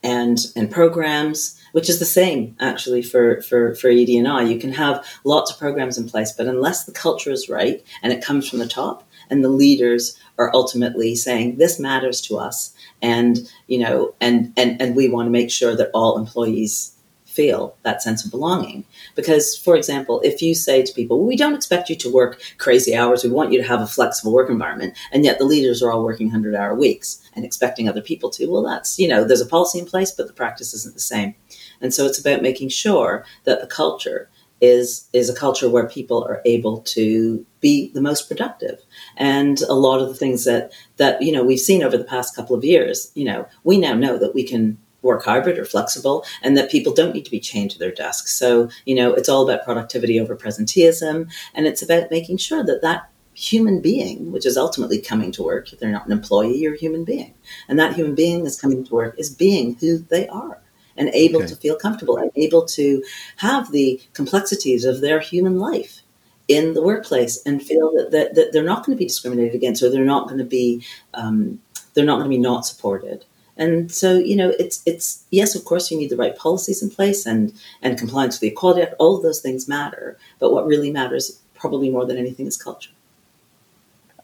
and 0.02 0.38
and 0.56 0.70
programs, 0.70 1.58
which 1.72 1.88
is 1.88 1.98
the 1.98 2.04
same 2.04 2.56
actually 2.60 3.02
for 3.02 3.42
for 3.42 3.74
for 3.74 3.88
ED&I. 3.88 4.42
You 4.42 4.58
can 4.58 4.72
have 4.72 5.06
lots 5.24 5.52
of 5.52 5.58
programs 5.58 5.98
in 5.98 6.08
place, 6.08 6.32
but 6.32 6.46
unless 6.46 6.84
the 6.84 6.92
culture 6.92 7.30
is 7.30 7.48
right 7.48 7.84
and 8.02 8.12
it 8.12 8.24
comes 8.24 8.48
from 8.48 8.58
the 8.58 8.68
top, 8.68 9.08
and 9.30 9.44
the 9.44 9.48
leaders 9.48 10.18
are 10.38 10.50
ultimately 10.54 11.14
saying 11.14 11.56
this 11.56 11.78
matters 11.78 12.20
to 12.22 12.38
us 12.38 12.74
and 13.00 13.50
you 13.66 13.78
know 13.78 14.14
and 14.20 14.52
and 14.56 14.80
and 14.80 14.96
we 14.96 15.08
want 15.08 15.26
to 15.26 15.30
make 15.30 15.50
sure 15.50 15.76
that 15.76 15.90
all 15.92 16.18
employees 16.18 16.92
feel 17.32 17.74
that 17.82 18.02
sense 18.02 18.24
of 18.24 18.30
belonging. 18.30 18.84
Because, 19.14 19.56
for 19.56 19.74
example, 19.76 20.20
if 20.22 20.42
you 20.42 20.54
say 20.54 20.82
to 20.82 20.92
people, 20.92 21.18
well, 21.18 21.26
we 21.26 21.36
don't 21.36 21.54
expect 21.54 21.88
you 21.88 21.96
to 21.96 22.12
work 22.12 22.40
crazy 22.58 22.94
hours, 22.94 23.24
we 23.24 23.30
want 23.30 23.52
you 23.52 23.60
to 23.60 23.66
have 23.66 23.80
a 23.80 23.86
flexible 23.86 24.32
work 24.32 24.50
environment, 24.50 24.96
and 25.12 25.24
yet 25.24 25.38
the 25.38 25.44
leaders 25.44 25.82
are 25.82 25.90
all 25.90 26.04
working 26.04 26.26
100 26.26 26.54
hour 26.54 26.74
weeks 26.74 27.20
and 27.34 27.44
expecting 27.44 27.88
other 27.88 28.02
people 28.02 28.30
to, 28.30 28.46
well, 28.46 28.62
that's, 28.62 28.98
you 28.98 29.08
know, 29.08 29.24
there's 29.24 29.40
a 29.40 29.46
policy 29.46 29.78
in 29.78 29.86
place, 29.86 30.10
but 30.10 30.26
the 30.26 30.32
practice 30.32 30.74
isn't 30.74 30.94
the 30.94 31.00
same. 31.00 31.34
And 31.80 31.92
so 31.92 32.06
it's 32.06 32.20
about 32.20 32.42
making 32.42 32.68
sure 32.68 33.24
that 33.44 33.60
the 33.60 33.66
culture 33.66 34.28
is 34.62 35.08
is 35.12 35.28
a 35.28 35.34
culture 35.34 35.68
where 35.68 35.88
people 35.88 36.24
are 36.24 36.40
able 36.44 36.80
to 36.82 37.44
be 37.60 37.90
the 37.94 38.00
most 38.00 38.28
productive 38.28 38.78
and 39.16 39.60
a 39.62 39.74
lot 39.74 40.00
of 40.00 40.08
the 40.08 40.14
things 40.14 40.44
that 40.44 40.70
that 40.98 41.20
you 41.20 41.32
know 41.32 41.42
we've 41.42 41.58
seen 41.58 41.82
over 41.82 41.98
the 41.98 42.04
past 42.04 42.36
couple 42.36 42.54
of 42.54 42.64
years 42.64 43.10
you 43.16 43.24
know 43.24 43.44
we 43.64 43.76
now 43.76 43.92
know 43.92 44.16
that 44.16 44.34
we 44.36 44.44
can 44.44 44.78
work 45.02 45.24
hybrid 45.24 45.58
or 45.58 45.64
flexible 45.64 46.24
and 46.42 46.56
that 46.56 46.70
people 46.70 46.92
don't 46.92 47.14
need 47.14 47.24
to 47.24 47.30
be 47.30 47.40
chained 47.40 47.70
to 47.72 47.78
their 47.78 47.90
desks. 47.90 48.32
So, 48.32 48.70
you 48.86 48.94
know, 48.94 49.12
it's 49.12 49.28
all 49.28 49.48
about 49.48 49.64
productivity 49.64 50.18
over 50.18 50.36
presenteeism. 50.36 51.30
And 51.54 51.66
it's 51.66 51.82
about 51.82 52.10
making 52.10 52.38
sure 52.38 52.64
that 52.64 52.82
that 52.82 53.08
human 53.34 53.80
being, 53.80 54.30
which 54.30 54.46
is 54.46 54.56
ultimately 54.56 55.00
coming 55.00 55.32
to 55.32 55.42
work, 55.42 55.72
if 55.72 55.78
they're 55.78 55.90
not 55.90 56.06
an 56.06 56.12
employee, 56.12 56.58
you're 56.58 56.74
a 56.74 56.78
human 56.78 57.04
being. 57.04 57.34
And 57.68 57.78
that 57.78 57.94
human 57.94 58.14
being 58.14 58.44
that's 58.44 58.60
coming 58.60 58.84
to 58.84 58.94
work 58.94 59.18
is 59.18 59.30
being 59.30 59.76
who 59.76 59.98
they 59.98 60.28
are 60.28 60.60
and 60.96 61.08
able 61.10 61.38
okay. 61.38 61.46
to 61.46 61.56
feel 61.56 61.76
comfortable 61.76 62.16
and 62.16 62.30
able 62.36 62.64
to 62.66 63.02
have 63.36 63.72
the 63.72 64.00
complexities 64.12 64.84
of 64.84 65.00
their 65.00 65.20
human 65.20 65.58
life 65.58 66.02
in 66.48 66.74
the 66.74 66.82
workplace 66.82 67.40
and 67.46 67.62
feel 67.62 67.92
that, 67.92 68.10
that, 68.10 68.34
that 68.34 68.52
they're 68.52 68.62
not 68.62 68.84
going 68.84 68.96
to 68.96 68.98
be 68.98 69.06
discriminated 69.06 69.54
against 69.54 69.82
or 69.82 69.88
they're 69.88 70.04
not 70.04 70.26
going 70.26 70.38
to 70.38 70.44
be 70.44 70.84
um, 71.14 71.60
they're 71.94 72.04
not 72.04 72.16
going 72.16 72.30
to 72.30 72.36
be 72.36 72.38
not 72.38 72.66
supported 72.66 73.24
and 73.56 73.92
so, 73.92 74.18
you 74.18 74.36
know, 74.36 74.52
it's 74.58 74.82
it's 74.86 75.24
yes, 75.30 75.54
of 75.54 75.64
course, 75.64 75.90
you 75.90 75.98
need 75.98 76.10
the 76.10 76.16
right 76.16 76.36
policies 76.36 76.82
in 76.82 76.90
place 76.90 77.26
and 77.26 77.52
and 77.82 77.98
compliance 77.98 78.36
with 78.36 78.40
the 78.40 78.48
Equality 78.48 78.82
Act. 78.82 78.94
All 78.98 79.16
of 79.16 79.22
those 79.22 79.40
things 79.40 79.68
matter, 79.68 80.16
but 80.38 80.52
what 80.52 80.66
really 80.66 80.90
matters, 80.90 81.40
probably 81.54 81.90
more 81.90 82.06
than 82.06 82.16
anything, 82.16 82.46
is 82.46 82.56
culture. 82.56 82.90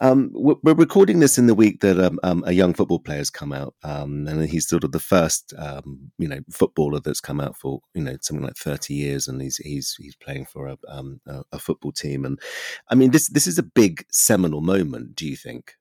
Um, 0.00 0.30
we're 0.32 0.74
recording 0.74 1.18
this 1.18 1.38
in 1.38 1.48
the 1.48 1.56
week 1.56 1.80
that 1.80 1.98
um, 1.98 2.20
um, 2.22 2.44
a 2.46 2.52
young 2.52 2.72
football 2.72 3.00
player 3.00 3.18
has 3.18 3.30
come 3.30 3.52
out, 3.52 3.74
um, 3.82 4.28
and 4.28 4.48
he's 4.48 4.68
sort 4.68 4.84
of 4.84 4.92
the 4.92 5.00
first, 5.00 5.52
um, 5.58 6.12
you 6.18 6.28
know, 6.28 6.40
footballer 6.52 7.00
that's 7.00 7.20
come 7.20 7.40
out 7.40 7.56
for 7.56 7.80
you 7.94 8.02
know 8.02 8.16
something 8.20 8.44
like 8.44 8.56
thirty 8.56 8.94
years, 8.94 9.26
and 9.26 9.42
he's 9.42 9.56
he's 9.56 9.96
he's 9.98 10.14
playing 10.14 10.46
for 10.46 10.68
a, 10.68 10.78
um, 10.86 11.20
a, 11.26 11.42
a 11.52 11.58
football 11.58 11.92
team, 11.92 12.24
and 12.24 12.38
I 12.88 12.94
mean 12.94 13.10
this 13.10 13.28
this 13.28 13.46
is 13.46 13.58
a 13.58 13.62
big 13.62 14.06
seminal 14.10 14.60
moment. 14.60 15.16
Do 15.16 15.26
you 15.26 15.36
think? 15.36 15.74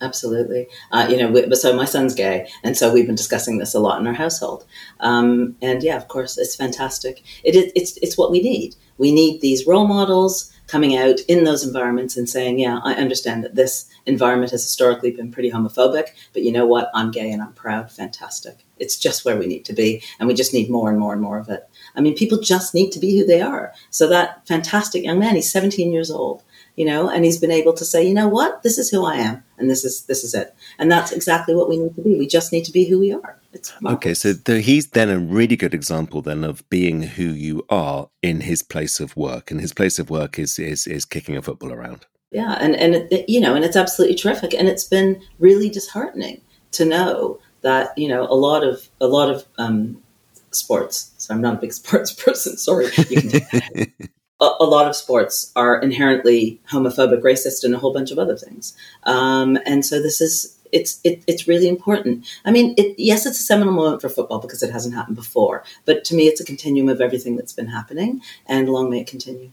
Absolutely. 0.00 0.68
Uh, 0.92 1.06
you 1.08 1.16
know, 1.16 1.52
so 1.54 1.74
my 1.74 1.84
son's 1.84 2.14
gay, 2.14 2.48
and 2.62 2.76
so 2.76 2.92
we've 2.92 3.06
been 3.06 3.14
discussing 3.14 3.58
this 3.58 3.74
a 3.74 3.80
lot 3.80 4.00
in 4.00 4.06
our 4.06 4.12
household. 4.12 4.64
Um, 5.00 5.56
and 5.62 5.82
yeah, 5.82 5.96
of 5.96 6.08
course, 6.08 6.36
it's 6.36 6.56
fantastic. 6.56 7.22
It 7.42 7.54
is. 7.54 7.72
It's 7.74 7.96
it's 7.98 8.18
what 8.18 8.30
we 8.30 8.40
need. 8.42 8.76
We 8.98 9.12
need 9.12 9.40
these 9.40 9.66
role 9.66 9.86
models 9.86 10.52
coming 10.66 10.96
out 10.96 11.20
in 11.28 11.44
those 11.44 11.64
environments 11.64 12.16
and 12.16 12.28
saying, 12.28 12.58
"Yeah, 12.58 12.80
I 12.82 12.94
understand 12.94 13.44
that 13.44 13.54
this 13.54 13.86
environment 14.06 14.50
has 14.50 14.62
historically 14.62 15.10
been 15.10 15.30
pretty 15.30 15.50
homophobic, 15.50 16.08
but 16.32 16.42
you 16.42 16.52
know 16.52 16.66
what? 16.66 16.90
I'm 16.92 17.10
gay 17.10 17.30
and 17.30 17.40
I'm 17.40 17.52
proud. 17.52 17.90
Fantastic. 17.90 18.64
It's 18.78 18.98
just 18.98 19.24
where 19.24 19.36
we 19.36 19.46
need 19.46 19.64
to 19.66 19.72
be, 19.72 20.02
and 20.18 20.28
we 20.28 20.34
just 20.34 20.52
need 20.52 20.68
more 20.70 20.90
and 20.90 20.98
more 20.98 21.12
and 21.12 21.22
more 21.22 21.38
of 21.38 21.48
it. 21.48 21.68
I 21.94 22.00
mean, 22.00 22.14
people 22.14 22.40
just 22.40 22.74
need 22.74 22.90
to 22.90 22.98
be 22.98 23.16
who 23.18 23.24
they 23.24 23.40
are. 23.40 23.72
So 23.90 24.08
that 24.08 24.46
fantastic 24.46 25.04
young 25.04 25.18
man, 25.18 25.36
he's 25.36 25.52
17 25.52 25.92
years 25.92 26.10
old 26.10 26.42
you 26.76 26.84
know, 26.84 27.08
and 27.08 27.24
he's 27.24 27.38
been 27.38 27.50
able 27.50 27.72
to 27.72 27.84
say, 27.84 28.06
you 28.06 28.14
know 28.14 28.28
what, 28.28 28.62
this 28.62 28.78
is 28.78 28.90
who 28.90 29.04
I 29.04 29.16
am, 29.16 29.43
and 29.58 29.70
this 29.70 29.84
is 29.84 30.02
this 30.02 30.24
is 30.24 30.34
it, 30.34 30.54
and 30.78 30.90
that's 30.90 31.12
exactly 31.12 31.54
what 31.54 31.68
we 31.68 31.76
need 31.76 31.94
to 31.96 32.02
be. 32.02 32.16
We 32.16 32.26
just 32.26 32.52
need 32.52 32.64
to 32.64 32.72
be 32.72 32.84
who 32.84 32.98
we 32.98 33.12
are. 33.12 33.38
okay, 33.86 34.14
so 34.14 34.32
the, 34.32 34.60
he's 34.60 34.88
then 34.88 35.10
a 35.10 35.18
really 35.18 35.56
good 35.56 35.74
example 35.74 36.22
then 36.22 36.44
of 36.44 36.68
being 36.70 37.02
who 37.02 37.24
you 37.24 37.64
are 37.68 38.08
in 38.22 38.40
his 38.42 38.62
place 38.62 39.00
of 39.00 39.16
work, 39.16 39.50
and 39.50 39.60
his 39.60 39.72
place 39.72 39.98
of 39.98 40.10
work 40.10 40.38
is 40.38 40.58
is 40.58 40.86
is 40.86 41.04
kicking 41.04 41.36
a 41.36 41.42
football 41.42 41.72
around. 41.72 42.06
Yeah, 42.30 42.56
and 42.60 42.74
and 42.74 42.94
it, 42.94 43.28
you 43.28 43.40
know, 43.40 43.54
and 43.54 43.64
it's 43.64 43.76
absolutely 43.76 44.16
terrific, 44.16 44.54
and 44.54 44.68
it's 44.68 44.84
been 44.84 45.22
really 45.38 45.68
disheartening 45.68 46.40
to 46.72 46.84
know 46.84 47.38
that 47.62 47.96
you 47.96 48.08
know 48.08 48.22
a 48.22 48.34
lot 48.34 48.64
of 48.64 48.88
a 49.00 49.06
lot 49.06 49.30
of 49.30 49.44
um, 49.58 50.02
sports. 50.50 51.12
So 51.18 51.34
I'm 51.34 51.40
not 51.40 51.54
a 51.54 51.58
big 51.58 51.72
sports 51.80 52.12
person. 52.12 52.56
Sorry. 52.56 52.88
a, 54.40 54.50
a, 54.60 54.64
lot 54.64 54.88
of 54.88 54.96
sports 54.96 55.52
are 55.54 55.80
inherently 55.80 56.60
homophobic, 56.70 57.22
racist, 57.22 57.64
and 57.64 57.74
a 57.74 57.78
whole 57.78 57.92
bunch 57.92 58.10
of 58.10 58.18
other 58.18 58.36
things. 58.36 58.76
Um, 59.04 59.58
and 59.64 59.84
so 59.84 60.02
this 60.02 60.20
is 60.20 60.58
it's 60.72 61.00
it, 61.04 61.22
it's 61.26 61.46
really 61.46 61.68
important. 61.68 62.26
I 62.44 62.50
mean, 62.50 62.74
it, 62.76 62.96
yes, 62.98 63.26
it's 63.26 63.38
a 63.38 63.44
seminal 63.44 63.72
moment 63.72 64.02
for 64.02 64.08
football 64.08 64.40
because 64.40 64.62
it 64.62 64.72
hasn't 64.72 64.94
happened 64.94 65.16
before. 65.16 65.62
But 65.84 66.04
to 66.06 66.14
me, 66.14 66.26
it's 66.26 66.40
a 66.40 66.44
continuum 66.44 66.88
of 66.88 67.00
everything 67.00 67.36
that's 67.36 67.52
been 67.52 67.68
happening, 67.68 68.20
and 68.46 68.68
long 68.68 68.90
may 68.90 69.00
it 69.00 69.06
continue. 69.06 69.52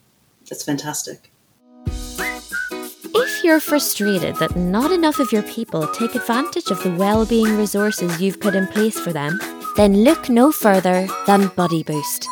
It's 0.50 0.64
fantastic. 0.64 1.32
If 3.14 3.44
you're 3.44 3.60
frustrated 3.60 4.36
that 4.38 4.56
not 4.56 4.92
enough 4.92 5.20
of 5.20 5.32
your 5.32 5.44
people 5.44 5.88
take 5.88 6.16
advantage 6.16 6.72
of 6.72 6.82
the 6.84 6.92
well-being 6.92 7.58
resources 7.58 8.22
you've 8.22 8.40
put 8.40 8.56
in 8.56 8.68
place 8.68 9.00
for 9.00 9.14
them, 9.14 9.40
then 9.76 10.04
look 10.04 10.30
no 10.30 10.52
further 10.52 11.08
than 11.28 11.48
Buddy 11.56 11.84
Boost. 11.84 12.28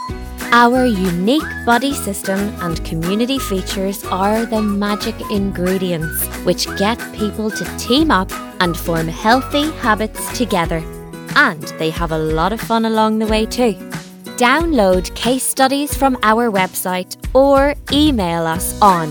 Our 0.51 0.83
unique 0.83 1.45
buddy 1.63 1.93
system 1.93 2.39
and 2.61 2.83
community 2.83 3.37
features 3.37 4.03
are 4.05 4.47
the 4.47 4.63
magic 4.63 5.13
ingredients 5.29 6.25
which 6.43 6.65
get 6.77 6.97
people 7.13 7.51
to 7.51 7.77
team 7.77 8.09
up 8.09 8.31
and 8.59 8.75
form 8.75 9.07
healthy 9.07 9.69
habits 9.77 10.35
together. 10.35 10.83
And 11.35 11.61
they 11.77 11.91
have 11.91 12.11
a 12.11 12.17
lot 12.17 12.51
of 12.51 12.59
fun 12.59 12.85
along 12.85 13.19
the 13.19 13.27
way 13.27 13.45
too. 13.45 13.75
Download 14.37 15.13
case 15.13 15.43
studies 15.43 15.95
from 15.95 16.17
our 16.23 16.49
website 16.49 17.15
or 17.35 17.75
email 17.91 18.47
us 18.47 18.73
on 18.81 19.07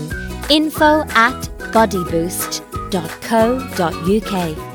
info 0.49 1.05
at 1.11 1.39
buddyboost.co.uk. 1.71 4.68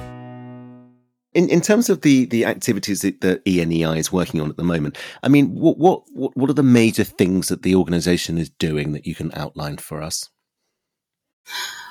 In, 1.34 1.48
in 1.48 1.60
terms 1.60 1.90
of 1.90 2.02
the, 2.02 2.26
the 2.26 2.44
activities 2.44 3.02
that 3.02 3.20
the 3.20 3.40
ENEI 3.44 3.98
is 3.98 4.12
working 4.12 4.40
on 4.40 4.50
at 4.50 4.56
the 4.56 4.64
moment, 4.64 4.96
I 5.22 5.28
mean, 5.28 5.54
what, 5.54 5.78
what, 5.78 6.02
what 6.12 6.48
are 6.48 6.54
the 6.54 6.62
major 6.62 7.04
things 7.04 7.48
that 7.48 7.62
the 7.62 7.74
organisation 7.74 8.38
is 8.38 8.50
doing 8.50 8.92
that 8.92 9.06
you 9.06 9.14
can 9.14 9.32
outline 9.34 9.78
for 9.78 10.00
us? 10.00 10.30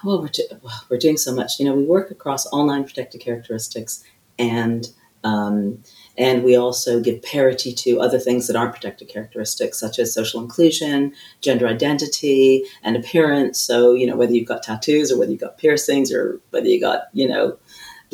Well 0.03 0.21
we're, 0.21 0.29
do- 0.29 0.47
well, 0.61 0.83
we're 0.89 0.97
doing 0.97 1.17
so 1.17 1.33
much. 1.33 1.59
You 1.59 1.65
know, 1.65 1.75
we 1.75 1.83
work 1.83 2.11
across 2.11 2.45
all 2.47 2.65
nine 2.65 2.83
protected 2.83 3.21
characteristics 3.21 4.03
and 4.39 4.89
um, 5.23 5.81
and 6.17 6.43
we 6.43 6.57
also 6.57 6.99
give 6.99 7.23
parity 7.23 7.73
to 7.73 8.01
other 8.01 8.19
things 8.19 8.47
that 8.47 8.55
aren't 8.55 8.73
protected 8.73 9.07
characteristics, 9.07 9.79
such 9.79 9.97
as 9.97 10.13
social 10.13 10.41
inclusion, 10.41 11.13
gender 11.41 11.65
identity, 11.65 12.63
and 12.83 12.97
appearance. 12.97 13.59
So, 13.59 13.93
you 13.93 14.05
know, 14.05 14.17
whether 14.17 14.33
you've 14.33 14.47
got 14.47 14.63
tattoos 14.63 15.11
or 15.11 15.17
whether 15.17 15.31
you've 15.31 15.39
got 15.39 15.57
piercings 15.57 16.11
or 16.11 16.41
whether 16.49 16.67
you 16.67 16.79
got, 16.79 17.03
you 17.13 17.27
know, 17.27 17.57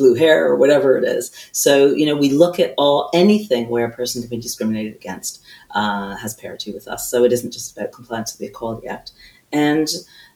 blue 0.00 0.14
hair 0.14 0.48
or 0.48 0.56
whatever 0.56 0.96
it 0.96 1.04
is. 1.04 1.30
So, 1.52 1.88
you 1.88 2.06
know, 2.06 2.16
we 2.16 2.30
look 2.30 2.58
at 2.58 2.72
all 2.78 3.10
anything 3.12 3.68
where 3.68 3.86
a 3.86 3.92
person 3.92 4.22
can 4.22 4.30
be 4.30 4.38
discriminated 4.38 4.94
against 4.94 5.42
uh, 5.72 6.16
has 6.16 6.32
parity 6.34 6.72
with 6.72 6.88
us. 6.88 7.10
So 7.10 7.22
it 7.22 7.32
isn't 7.32 7.52
just 7.52 7.76
about 7.76 7.92
compliance 7.92 8.32
with 8.32 8.40
the 8.40 8.46
Equality 8.46 8.88
Act. 8.88 9.12
And 9.52 9.88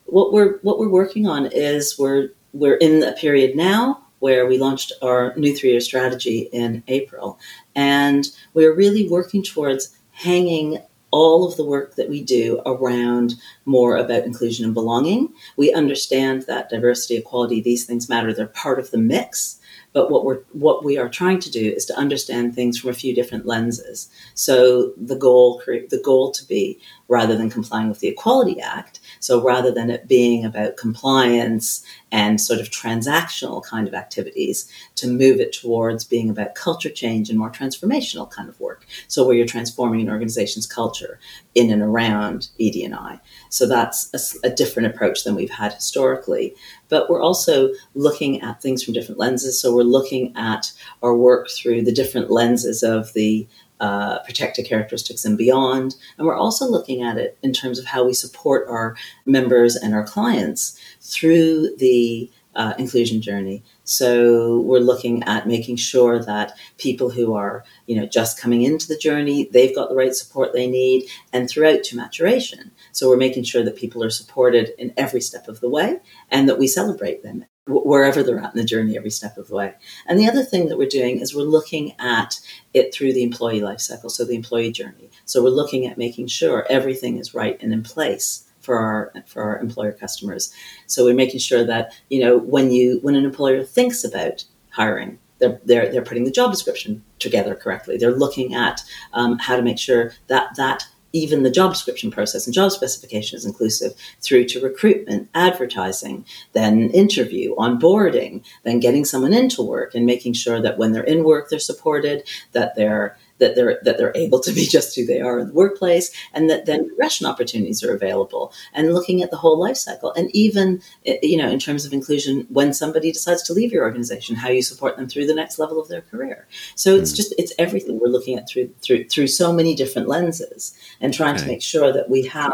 what 0.05 0.35
we're 0.35 0.59
what 0.59 0.79
we're 0.79 0.91
working 0.91 1.27
on 1.27 1.47
is 1.47 1.99
we're 1.99 2.29
we're 2.53 2.77
in 2.77 3.03
a 3.03 3.13
period 3.13 3.57
now 3.57 4.05
where 4.19 4.47
we 4.47 4.59
launched 4.59 4.93
our 5.01 5.35
new 5.37 5.57
three 5.57 5.71
year 5.71 5.81
strategy 5.81 6.51
in 6.53 6.83
April, 6.89 7.39
and 7.75 8.27
we're 8.53 8.75
really 8.75 9.09
working 9.09 9.43
towards 9.43 9.97
hanging 10.11 10.79
all 11.15 11.47
of 11.47 11.57
the 11.57 11.65
work 11.65 11.95
that 11.95 12.09
we 12.09 12.21
do 12.21 12.61
around 12.67 13.37
more 13.67 13.97
about 13.97 14.25
inclusion 14.25 14.65
and 14.65 14.75
belonging. 14.75 15.33
We 15.57 15.73
understand 15.73 16.43
that 16.49 16.69
diversity, 16.69 17.17
equality, 17.17 17.61
these 17.61 17.85
things 17.85 18.09
matter. 18.09 18.33
They're 18.33 18.49
part 18.49 18.81
of 18.81 18.91
the 18.91 18.99
mix. 18.99 19.61
But 19.93 20.11
what 20.11 20.25
we're 20.25 20.41
what 20.51 20.85
we 20.85 20.99
are 20.99 21.09
trying 21.09 21.39
to 21.39 21.51
do 21.53 21.71
is 21.71 21.85
to 21.85 21.97
understand 21.97 22.53
things 22.53 22.81
from 22.81 22.91
a 22.91 22.95
few 22.95 23.15
different 23.15 23.47
lenses. 23.47 24.11
So 24.35 24.93
the 24.97 25.15
goal 25.15 25.63
the 25.67 26.03
goal 26.05 26.33
to 26.33 26.45
be 26.49 26.81
rather 27.09 27.37
than 27.37 27.51
complying 27.51 27.89
with 27.89 28.01
the 28.01 28.09
Equality 28.09 28.61
Act. 28.61 29.01
So 29.21 29.43
rather 29.43 29.71
than 29.71 29.91
it 29.91 30.09
being 30.09 30.45
about 30.45 30.77
compliance 30.77 31.85
and 32.11 32.41
sort 32.41 32.61
of 32.61 32.71
transactional 32.71 33.63
kind 33.63 33.87
of 33.87 33.95
activities, 33.95 34.71
to 34.95 35.09
move 35.09 35.41
it 35.41 35.53
towards 35.53 36.05
being 36.05 36.31
about 36.31 36.55
culture 36.55 36.91
change 36.91 37.29
and 37.29 37.39
more 37.39 37.51
transformational 37.51 38.31
kind 38.31 38.49
of 38.49 38.59
work. 38.61 38.87
So 39.09 39.27
where 39.27 39.37
you're 39.37 39.47
transforming 39.47 40.01
an 40.01 40.11
organization's 40.11 40.67
culture 40.67 41.19
in 41.55 41.71
and 41.71 41.83
around 41.83 42.49
ED&I. 42.61 43.21
So 43.49 43.67
that's 43.67 44.11
a, 44.43 44.49
a 44.49 44.51
different 44.51 44.95
approach 44.95 45.25
than 45.25 45.35
we've 45.35 45.51
had 45.51 45.73
historically. 45.73 46.55
But 46.89 47.11
we're 47.11 47.23
also 47.23 47.71
looking 47.95 48.41
at 48.41 48.63
things 48.63 48.83
from 48.83 48.95
different 48.95 49.19
lenses. 49.19 49.61
So 49.61 49.75
we're 49.75 49.83
looking 49.83 50.35
at 50.37 50.73
our 51.03 51.17
work 51.17 51.49
through 51.51 51.83
the 51.83 51.93
different 51.93 52.31
lenses 52.31 52.83
of 52.83 53.13
the 53.13 53.47
uh, 53.85 54.19
protected 54.21 54.65
characteristics 54.65 55.27
and 55.27 55.37
beyond. 55.37 55.95
And 56.17 56.27
we're 56.27 56.35
also 56.35 56.65
looking 56.65 57.03
at 57.03 57.19
it 57.19 57.37
in 57.43 57.53
terms 57.53 57.79
of 57.79 57.85
how 57.85 58.03
we 58.07 58.15
support 58.15 58.67
our 58.67 58.97
members 59.27 59.77
and 59.77 59.95
our 59.95 60.07
clients 60.07 60.81
through 61.03 61.77
the 61.77 62.31
uh, 62.57 62.73
inclusion 62.79 63.21
journey. 63.21 63.63
So 63.83 64.61
we're 64.61 64.79
looking 64.79 65.23
at 65.25 65.47
making 65.47 65.77
sure 65.77 66.19
that 66.25 66.57
people 66.79 67.11
who 67.11 67.35
are, 67.35 67.63
you 67.87 67.97
know, 67.97 68.07
just 68.07 68.41
coming 68.41 68.63
into 68.63 68.89
the 68.89 68.97
journey, 68.97 69.51
they've 69.53 69.75
got 69.75 69.91
the 69.91 69.97
right 69.97 70.15
support 70.15 70.55
they 70.55 70.67
need 70.67 71.05
and 71.35 71.51
throughout 71.51 71.83
to 71.85 71.97
maturation. 71.97 72.71
So 72.93 73.11
we're 73.11 73.19
making 73.19 73.45
sure 73.45 73.65
that 73.65 73.77
people 73.77 74.03
are 74.03 74.09
supported 74.09 74.73
in 74.79 74.95
every 74.97 75.21
step 75.21 75.47
of 75.47 75.61
the 75.61 75.69
way 75.69 75.99
and 76.31 76.49
that 76.49 76.59
we 76.59 76.69
celebrate 76.69 77.23
them 77.23 77.45
wherever 77.67 78.23
they're 78.23 78.39
at 78.39 78.55
in 78.55 78.61
the 78.61 78.65
journey 78.65 78.97
every 78.97 79.11
step 79.11 79.39
of 79.39 79.49
the 79.49 79.55
way. 79.55 79.75
And 80.07 80.19
the 80.19 80.29
other 80.29 80.43
thing 80.43 80.69
that 80.69 80.77
we're 80.77 80.89
doing 80.89 81.21
is 81.21 81.35
we're 81.35 81.43
looking 81.43 81.95
at 81.99 82.39
it 82.75 82.93
through 82.93 83.15
the 83.15 83.23
employee 83.23 83.63
life 83.63 83.81
cycle, 83.81 84.11
so 84.11 84.25
the 84.25 84.35
employee 84.35 84.73
journey. 84.73 85.11
So 85.25 85.43
we're 85.43 85.51
looking 85.51 85.87
at 85.87 85.97
making 85.97 86.27
sure 86.27 86.67
everything 86.69 87.19
is 87.19 87.35
right 87.35 87.61
and 87.63 87.73
in 87.73 87.83
place 87.83 88.45
for 88.61 88.79
our 88.79 89.13
for 89.27 89.43
our 89.43 89.59
employer 89.59 89.93
customers. 89.93 90.53
So 90.87 91.05
we're 91.05 91.15
making 91.15 91.41
sure 91.41 91.65
that 91.65 91.93
you 92.11 92.21
know 92.21 92.37
when 92.39 92.71
you 92.71 92.99
when 93.03 93.15
an 93.15 93.25
employer 93.25 93.65
thinks 93.65 94.05
about 94.05 94.45
hiring, 94.71 95.19
they're 95.39 95.61
they're, 95.65 95.91
they're 95.91 96.03
putting 96.03 96.25
the 96.25 96.31
job 96.31 96.51
description 96.51 97.03
together 97.19 97.55
correctly. 97.55 97.97
They're 97.97 98.17
looking 98.17 98.55
at 98.55 98.83
um, 99.15 99.39
how 99.39 99.57
to 99.57 99.63
make 99.63 99.79
sure 99.79 100.13
that 100.29 100.55
that 100.57 100.87
even 101.15 101.45
the 101.45 101.51
job 101.51 101.73
description 101.73 102.11
process 102.11 102.47
and 102.47 102.53
job 102.53 102.73
specification 102.73 103.37
is 103.37 103.47
inclusive 103.47 103.95
through 104.21 104.45
to 104.45 104.61
recruitment, 104.61 105.29
advertising, 105.35 106.25
then 106.53 106.91
interview, 106.91 107.55
onboarding, 107.55 108.45
then 108.65 108.81
getting 108.81 109.05
someone 109.05 109.33
into 109.33 109.63
work 109.63 109.95
and 109.95 110.05
making 110.05 110.33
sure 110.33 110.61
that 110.61 110.77
when 110.77 110.93
they're 110.93 111.05
in 111.05 111.23
work, 111.23 111.49
they're 111.49 111.59
supported, 111.61 112.29
that 112.53 112.75
they're 112.75 113.17
that 113.39 113.55
they're 113.55 113.81
that 113.83 113.99
they're 113.99 114.13
able 114.15 114.41
to 114.41 114.53
be 114.53 114.67
just 114.71 114.95
who 114.95 115.05
they 115.05 115.21
are 115.21 115.39
in 115.39 115.49
the 115.49 115.53
workplace, 115.53 116.11
and 116.33 116.49
that 116.51 116.67
then 116.67 116.87
progression 116.87 117.27
opportunities 117.27 117.83
are 117.83 117.95
available. 117.95 118.53
And 118.73 118.95
looking 118.95 119.23
at 119.23 119.31
the 119.31 119.37
whole 119.37 119.59
life 119.59 119.77
cycle, 119.77 120.13
and 120.15 120.35
even 120.35 120.83
you 121.05 121.37
know 121.37 121.49
in 121.49 121.59
terms 121.59 121.85
of 121.85 121.93
inclusion, 121.93 122.47
when 122.49 122.73
somebody 122.73 123.13
decides 123.13 123.43
to 123.45 123.53
leave 123.53 123.73
your 123.73 123.85
organization, 123.85 124.37
how 124.37 124.49
you 124.49 124.63
support 124.63 124.97
them 124.97 125.09
through 125.09 125.27
the 125.27 125.35
next 125.35 125.59
level 125.59 125.81
of 125.81 125.89
their 125.89 126.03
career. 126.03 126.47
So 126.75 126.95
it's 126.95 127.13
mm. 127.13 127.17
just 127.17 127.35
it's 127.39 127.53
everything 127.59 127.99
we're 128.01 128.09
looking 128.09 128.39
at 128.39 128.49
through 128.49 128.75
through 128.81 129.09
through 129.09 129.29
so 129.29 129.53
many 129.53 129.75
different 129.75 130.09
lenses, 130.09 130.77
and 131.01 131.13
trying 131.13 131.35
okay. 131.35 131.45
to 131.45 131.49
make 131.49 131.63
sure 131.63 131.93
that 131.93 132.09
we 132.09 132.27
have 132.27 132.53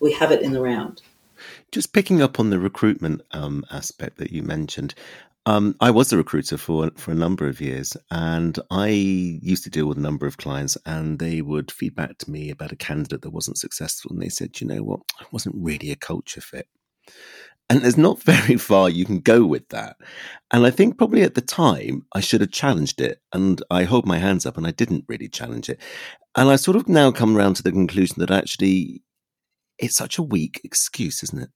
we 0.00 0.12
have 0.12 0.30
it 0.30 0.42
in 0.42 0.52
the 0.52 0.60
round. 0.60 1.02
Just 1.70 1.92
picking 1.92 2.22
up 2.22 2.40
on 2.40 2.50
the 2.50 2.58
recruitment 2.58 3.22
um, 3.32 3.64
aspect 3.70 4.16
that 4.16 4.32
you 4.32 4.42
mentioned, 4.42 4.94
um, 5.48 5.74
I 5.80 5.90
was 5.90 6.12
a 6.12 6.18
recruiter 6.18 6.58
for 6.58 6.90
for 6.96 7.10
a 7.10 7.14
number 7.14 7.48
of 7.48 7.58
years, 7.58 7.96
and 8.10 8.58
I 8.70 8.88
used 8.88 9.64
to 9.64 9.70
deal 9.70 9.86
with 9.86 9.96
a 9.96 10.02
number 10.02 10.26
of 10.26 10.36
clients, 10.36 10.76
and 10.84 11.18
they 11.18 11.40
would 11.40 11.70
feedback 11.70 12.18
to 12.18 12.30
me 12.30 12.50
about 12.50 12.72
a 12.72 12.76
candidate 12.76 13.22
that 13.22 13.30
wasn't 13.30 13.56
successful, 13.56 14.10
and 14.12 14.20
they 14.20 14.28
said, 14.28 14.60
"You 14.60 14.66
know 14.66 14.82
what? 14.82 15.00
It 15.22 15.32
wasn't 15.32 15.54
really 15.58 15.90
a 15.90 15.96
culture 15.96 16.42
fit." 16.42 16.68
And 17.70 17.80
there's 17.80 17.96
not 17.96 18.22
very 18.34 18.58
far 18.58 18.90
you 18.90 19.06
can 19.06 19.20
go 19.20 19.46
with 19.46 19.66
that. 19.70 19.96
And 20.50 20.66
I 20.66 20.70
think 20.70 20.98
probably 20.98 21.22
at 21.22 21.34
the 21.34 21.40
time 21.40 22.04
I 22.14 22.20
should 22.20 22.42
have 22.42 22.52
challenged 22.52 23.00
it, 23.00 23.22
and 23.32 23.62
I 23.70 23.84
hold 23.84 24.04
my 24.06 24.18
hands 24.18 24.44
up, 24.44 24.58
and 24.58 24.66
I 24.66 24.72
didn't 24.72 25.06
really 25.08 25.28
challenge 25.28 25.70
it. 25.70 25.80
And 26.36 26.50
I 26.50 26.56
sort 26.56 26.76
of 26.76 26.88
now 26.90 27.10
come 27.10 27.34
around 27.34 27.56
to 27.56 27.62
the 27.62 27.72
conclusion 27.72 28.16
that 28.18 28.30
actually 28.30 29.02
it's 29.78 29.96
such 29.96 30.18
a 30.18 30.22
weak 30.22 30.60
excuse, 30.62 31.22
isn't 31.22 31.42
it? 31.44 31.50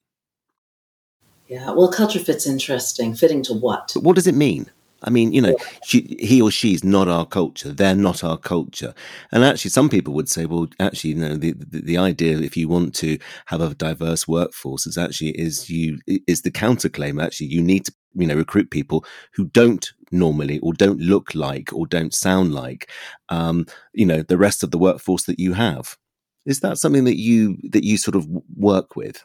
Yeah, 1.53 1.73
well, 1.73 1.93
culture 1.93 2.19
fit's 2.19 2.47
interesting. 2.47 3.15
Fitting 3.15 3.43
to 3.43 3.53
what? 3.53 3.91
But 3.93 4.05
what 4.05 4.17
does 4.17 4.27
it 4.27 4.35
mean? 4.35 4.71
I 5.03 5.11
mean, 5.11 5.35
you 5.35 5.43
know, 5.43 5.55
she, 5.85 6.17
he 6.19 6.41
or 6.41 6.51
she 6.51 6.73
is 6.73 6.83
not 6.83 7.09
our 7.09 7.27
culture. 7.27 7.75
They're 7.75 7.95
not 7.95 8.25
our 8.25 8.39
culture. 8.39 8.95
And 9.33 9.45
actually, 9.45 9.73
some 9.73 9.91
people 9.91 10.15
would 10.15 10.31
say, 10.31 10.47
well, 10.47 10.69
actually, 10.81 11.11
you 11.11 11.17
know, 11.17 11.37
the, 11.37 11.53
the, 11.53 11.83
the 11.83 11.99
idea 11.99 12.39
if 12.39 12.57
you 12.57 12.69
want 12.69 12.95
to 12.97 13.19
have 13.47 13.61
a 13.61 13.75
diverse 13.75 14.27
workforce 14.27 14.87
is 14.87 14.97
actually 14.97 15.39
is 15.39 15.69
you 15.69 15.99
is 16.07 16.41
the 16.41 16.51
counterclaim. 16.51 17.23
Actually, 17.23 17.49
you 17.49 17.61
need 17.61 17.85
to 17.85 17.93
you 18.15 18.27
know 18.27 18.35
recruit 18.35 18.71
people 18.71 19.05
who 19.35 19.45
don't 19.45 19.93
normally 20.11 20.59
or 20.61 20.73
don't 20.73 21.01
look 21.01 21.35
like 21.35 21.71
or 21.75 21.87
don't 21.87 22.15
sound 22.15 22.55
like 22.55 22.89
um, 23.29 23.67
you 23.93 24.07
know 24.07 24.23
the 24.23 24.39
rest 24.39 24.63
of 24.63 24.71
the 24.71 24.79
workforce 24.79 25.25
that 25.25 25.39
you 25.39 25.53
have. 25.53 25.99
Is 26.47 26.61
that 26.61 26.79
something 26.79 27.05
that 27.05 27.19
you 27.19 27.59
that 27.65 27.85
you 27.85 27.99
sort 27.99 28.17
of 28.17 28.27
work 28.57 28.97
with? 28.97 29.23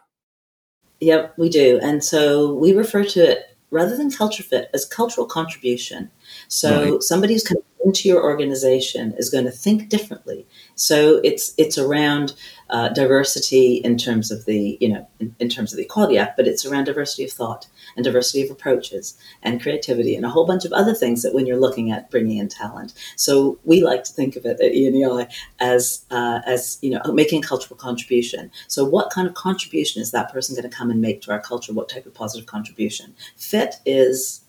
Yep, 1.00 1.36
we 1.38 1.50
do. 1.50 1.80
And 1.82 2.04
so 2.04 2.54
we 2.54 2.74
refer 2.74 3.04
to 3.04 3.20
it 3.32 3.56
rather 3.70 3.96
than 3.96 4.10
culture 4.10 4.44
fit 4.44 4.70
as 4.74 4.86
cultural 4.86 5.28
contribution. 5.28 6.10
So 6.48 6.94
right. 6.94 7.04
somebody 7.04 7.34
who's 7.34 7.44
coming 7.44 7.64
into 7.88 8.10
your 8.10 8.22
organization 8.22 9.14
is 9.18 9.30
going 9.30 9.46
to 9.46 9.52
think 9.52 9.88
differently. 9.88 10.46
So 10.76 11.22
it's 11.24 11.54
it's 11.58 11.78
around 11.78 12.34
uh, 12.70 12.90
diversity 12.90 13.76
in 13.78 13.98
terms 13.98 14.30
of 14.30 14.46
the 14.46 14.78
you 14.82 14.90
know 14.90 15.08
in, 15.20 15.34
in, 15.40 15.48
terms 15.48 15.72
of 15.72 15.78
the 15.78 15.84
Equality 15.84 16.18
Act, 16.18 16.36
but 16.36 16.48
it's 16.48 16.66
around 16.66 16.84
diversity 16.84 17.24
of 17.24 17.32
thought 17.32 17.68
and 17.96 18.04
diversity 18.04 18.44
of 18.44 18.52
approaches 18.52 19.18
and 19.42 19.62
creativity 19.62 20.16
and 20.16 20.26
a 20.26 20.30
whole 20.30 20.46
bunch 20.46 20.66
of 20.66 20.74
other 20.74 20.94
things 20.94 21.24
that 21.24 21.34
when 21.34 21.46
you're 21.46 21.60
looking 21.60 21.90
at 21.90 22.12
bringing 22.12 22.40
in 22.40 22.50
talent. 22.50 22.94
So 23.16 23.58
we 23.64 23.82
like 23.82 24.04
to 24.04 24.12
think 24.12 24.36
of 24.36 24.46
it 24.46 24.60
at 24.60 24.74
ENEI 24.74 25.32
as 25.60 26.06
uh, 26.12 26.42
as 26.46 26.78
you 26.82 26.90
know 26.90 27.02
making 27.14 27.44
a 27.44 27.48
cultural 27.48 27.78
contribution. 27.78 28.52
So 28.68 28.84
what 28.84 29.12
kind 29.12 29.28
of 29.28 29.34
contribution 29.34 30.02
is 30.02 30.12
that 30.12 30.32
person 30.34 30.56
going 30.56 30.70
to 30.70 30.76
come 30.76 30.92
and 30.92 31.00
make 31.00 31.22
to 31.22 31.32
our 31.32 31.40
culture? 31.40 31.74
What 31.74 31.88
type 31.88 32.06
of 32.06 32.14
positive 32.14 32.48
contribution? 32.48 33.16
Fit 33.38 33.76
is 33.86 34.42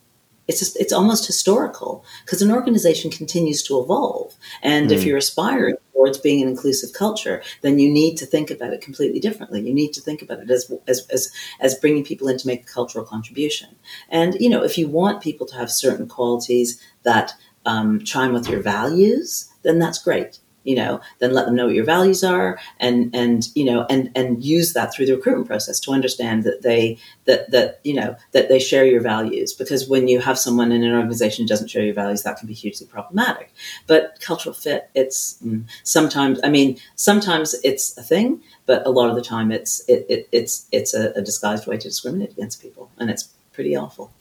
it's 0.49 0.59
just, 0.59 0.77
it's 0.81 0.93
almost 0.93 1.27
historical 1.27 2.05
because 2.25 2.43
an 2.43 2.51
organization 2.51 3.11
continues 3.11 3.63
to 3.65 3.79
evolve. 3.81 4.35
And 4.63 4.89
mm. 4.89 4.93
if 4.93 5.05
you're 5.05 5.19
aspiring 5.19 5.77
towards 5.93 6.19
being 6.19 6.43
an 6.43 6.49
inclusive 6.49 6.93
culture, 6.93 7.43
then 7.61 7.79
you 7.79 7.91
need 7.91 8.17
to 8.17 8.27
think 8.27 8.51
about 8.51 8.73
it 8.73 8.81
completely 8.81 9.21
differently. 9.21 9.61
You 9.61 9.75
need 9.75 9.93
to 9.93 10.01
think 10.01 10.23
about 10.23 10.41
it 10.41 10.51
as, 10.51 10.73
as, 10.87 11.07
as, 11.11 11.31
as 11.61 11.75
bringing 11.75 12.05
people 12.05 12.29
in 12.29 12.39
to 12.39 12.47
make 12.47 12.63
a 12.63 12.73
cultural 12.73 13.05
contribution. 13.05 13.77
And, 14.09 14.35
you 14.41 14.49
know, 14.49 14.65
if 14.65 14.79
you 14.79 14.89
want 14.89 15.23
people 15.23 15.47
to 15.49 15.57
have 15.57 15.71
certain 15.71 16.09
qualities 16.09 16.83
that 17.03 17.35
um, 17.67 18.03
chime 18.05 18.33
with 18.33 18.49
your 18.49 18.63
values, 18.63 19.51
then 19.63 19.79
that's 19.79 20.03
great 20.03 20.39
you 20.64 20.75
know, 20.75 21.01
then 21.18 21.33
let 21.33 21.47
them 21.47 21.57
know 21.57 21.66
what 21.66 21.75
your 21.75 21.85
values 21.85 22.23
are 22.23 22.59
and, 22.79 23.14
and, 23.14 23.49
you 23.55 23.64
know, 23.64 23.87
and, 23.88 24.11
and 24.14 24.44
use 24.44 24.73
that 24.75 24.92
through 24.92 25.07
the 25.07 25.14
recruitment 25.14 25.47
process 25.47 25.81
to 25.81 25.92
understand 25.92 26.44
that 26.44 26.62
they, 26.62 26.99
that, 27.25 27.51
that, 27.51 27.81
you 27.85 27.94
know, 27.94 28.16
that 28.33 28.49
they 28.49 28.59
share 28.59 28.85
your 28.85 29.01
values. 29.01 29.55
Because 29.55 29.88
when 29.88 30.09
you 30.09 30.21
have 30.21 30.38
someone 30.38 30.73
in 30.73 30.83
an 30.83 30.94
organization 30.94 31.44
who 31.44 31.49
doesn't 31.49 31.68
share 31.68 31.85
your 31.85 31.94
values, 31.94 32.23
that 32.23 32.38
can 32.38 32.47
be 32.47 32.55
hugely 32.55 32.87
problematic. 32.87 33.53
But 33.87 34.18
cultural 34.21 34.55
fit, 34.55 34.90
it's 34.94 35.38
mm, 35.44 35.64
sometimes, 35.85 36.40
I 36.44 36.51
mean, 36.51 36.79
sometimes 36.97 37.55
it's 37.64 37.97
a 37.97 38.03
thing, 38.03 38.42
but 38.66 38.87
a 38.87 38.90
lot 38.90 39.09
of 39.09 39.16
the 39.16 39.23
time 39.23 39.51
it's, 39.51 39.81
it, 39.88 40.07
it 40.09 40.29
it's, 40.33 40.66
it's 40.73 40.92
a, 40.94 41.12
a 41.12 41.23
disguised 41.23 41.66
way 41.66 41.79
to 41.79 41.88
discriminate 41.88 42.33
against 42.33 42.61
people. 42.61 42.90
And 42.99 43.11
it's 43.11 43.31
pretty 43.53 43.77
awful. 43.77 44.12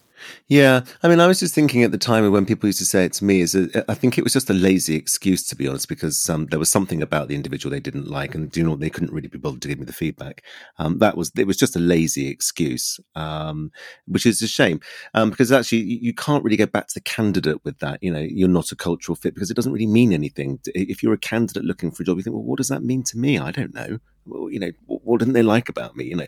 Yeah, 0.48 0.84
I 1.04 1.08
mean, 1.08 1.20
I 1.20 1.28
was 1.28 1.40
just 1.40 1.54
thinking 1.54 1.84
at 1.84 1.92
the 1.92 1.98
time 1.98 2.30
when 2.32 2.46
people 2.46 2.68
used 2.68 2.80
to 2.80 2.86
say 2.86 3.06
it 3.06 3.14
to 3.14 3.26
me, 3.26 3.42
is 3.42 3.56
a, 3.56 3.90
I 3.90 3.94
think 3.94 4.18
it 4.18 4.24
was 4.24 4.34
just 4.34 4.50
a 4.50 4.54
lazy 4.54 4.96
excuse 4.96 5.46
to 5.48 5.56
be 5.56 5.68
honest, 5.68 5.88
because 5.88 6.30
um, 6.30 6.48
there 6.48 6.60
was 6.60 6.70
something 6.70 7.02
about 7.02 7.28
the 7.28 7.36
individual 7.36 7.72
they 7.72 7.80
didn't 7.80 8.08
like, 8.08 8.36
and 8.36 8.56
you 8.56 8.64
know 8.64 8.76
they 8.76 8.90
couldn't 8.90 9.14
really 9.14 9.28
be 9.28 9.38
bothered 9.38 9.62
to 9.62 9.68
give 9.68 9.80
me 9.80 9.86
the 9.86 9.94
feedback. 9.94 10.44
Um, 10.78 11.00
that 11.00 11.18
was 11.18 11.32
it 11.38 11.48
was 11.48 11.58
just 11.58 11.76
a 11.76 11.80
lazy 11.80 12.28
excuse, 12.28 13.00
um, 13.16 13.72
which 14.08 14.26
is 14.26 14.42
a 14.42 14.48
shame 14.48 14.80
um, 15.14 15.30
because 15.30 15.52
actually 15.52 15.80
you, 15.80 16.00
you 16.02 16.14
can't 16.14 16.44
really 16.44 16.58
go 16.58 16.66
back 16.66 16.88
to 16.88 16.94
the 16.94 17.02
candidate 17.02 17.64
with 17.64 17.80
that. 17.80 18.02
You 18.02 18.12
know, 18.12 18.20
you're 18.20 18.48
not 18.48 18.72
a 18.72 18.76
cultural 18.76 19.16
fit 19.16 19.34
because 19.34 19.52
it 19.52 19.56
doesn't 19.56 19.72
really 19.72 19.88
mean 19.88 20.14
anything. 20.14 20.60
If 20.66 21.04
you're 21.04 21.14
a 21.14 21.18
candidate 21.18 21.64
looking 21.64 21.92
for 21.92 22.04
a 22.04 22.06
job, 22.06 22.18
you 22.18 22.24
think, 22.24 22.36
well, 22.36 22.44
what 22.44 22.58
does 22.58 22.70
that 22.70 22.84
mean 22.84 23.04
to 23.04 23.18
me? 23.18 23.38
I 23.38 23.52
don't 23.52 23.74
know. 23.74 24.00
Well, 24.26 24.52
you 24.52 24.60
know, 24.60 24.72
what 24.86 25.20
didn't 25.20 25.34
they 25.34 25.44
like 25.44 25.70
about 25.70 25.96
me? 25.96 26.06
You 26.06 26.18
know, 26.18 26.28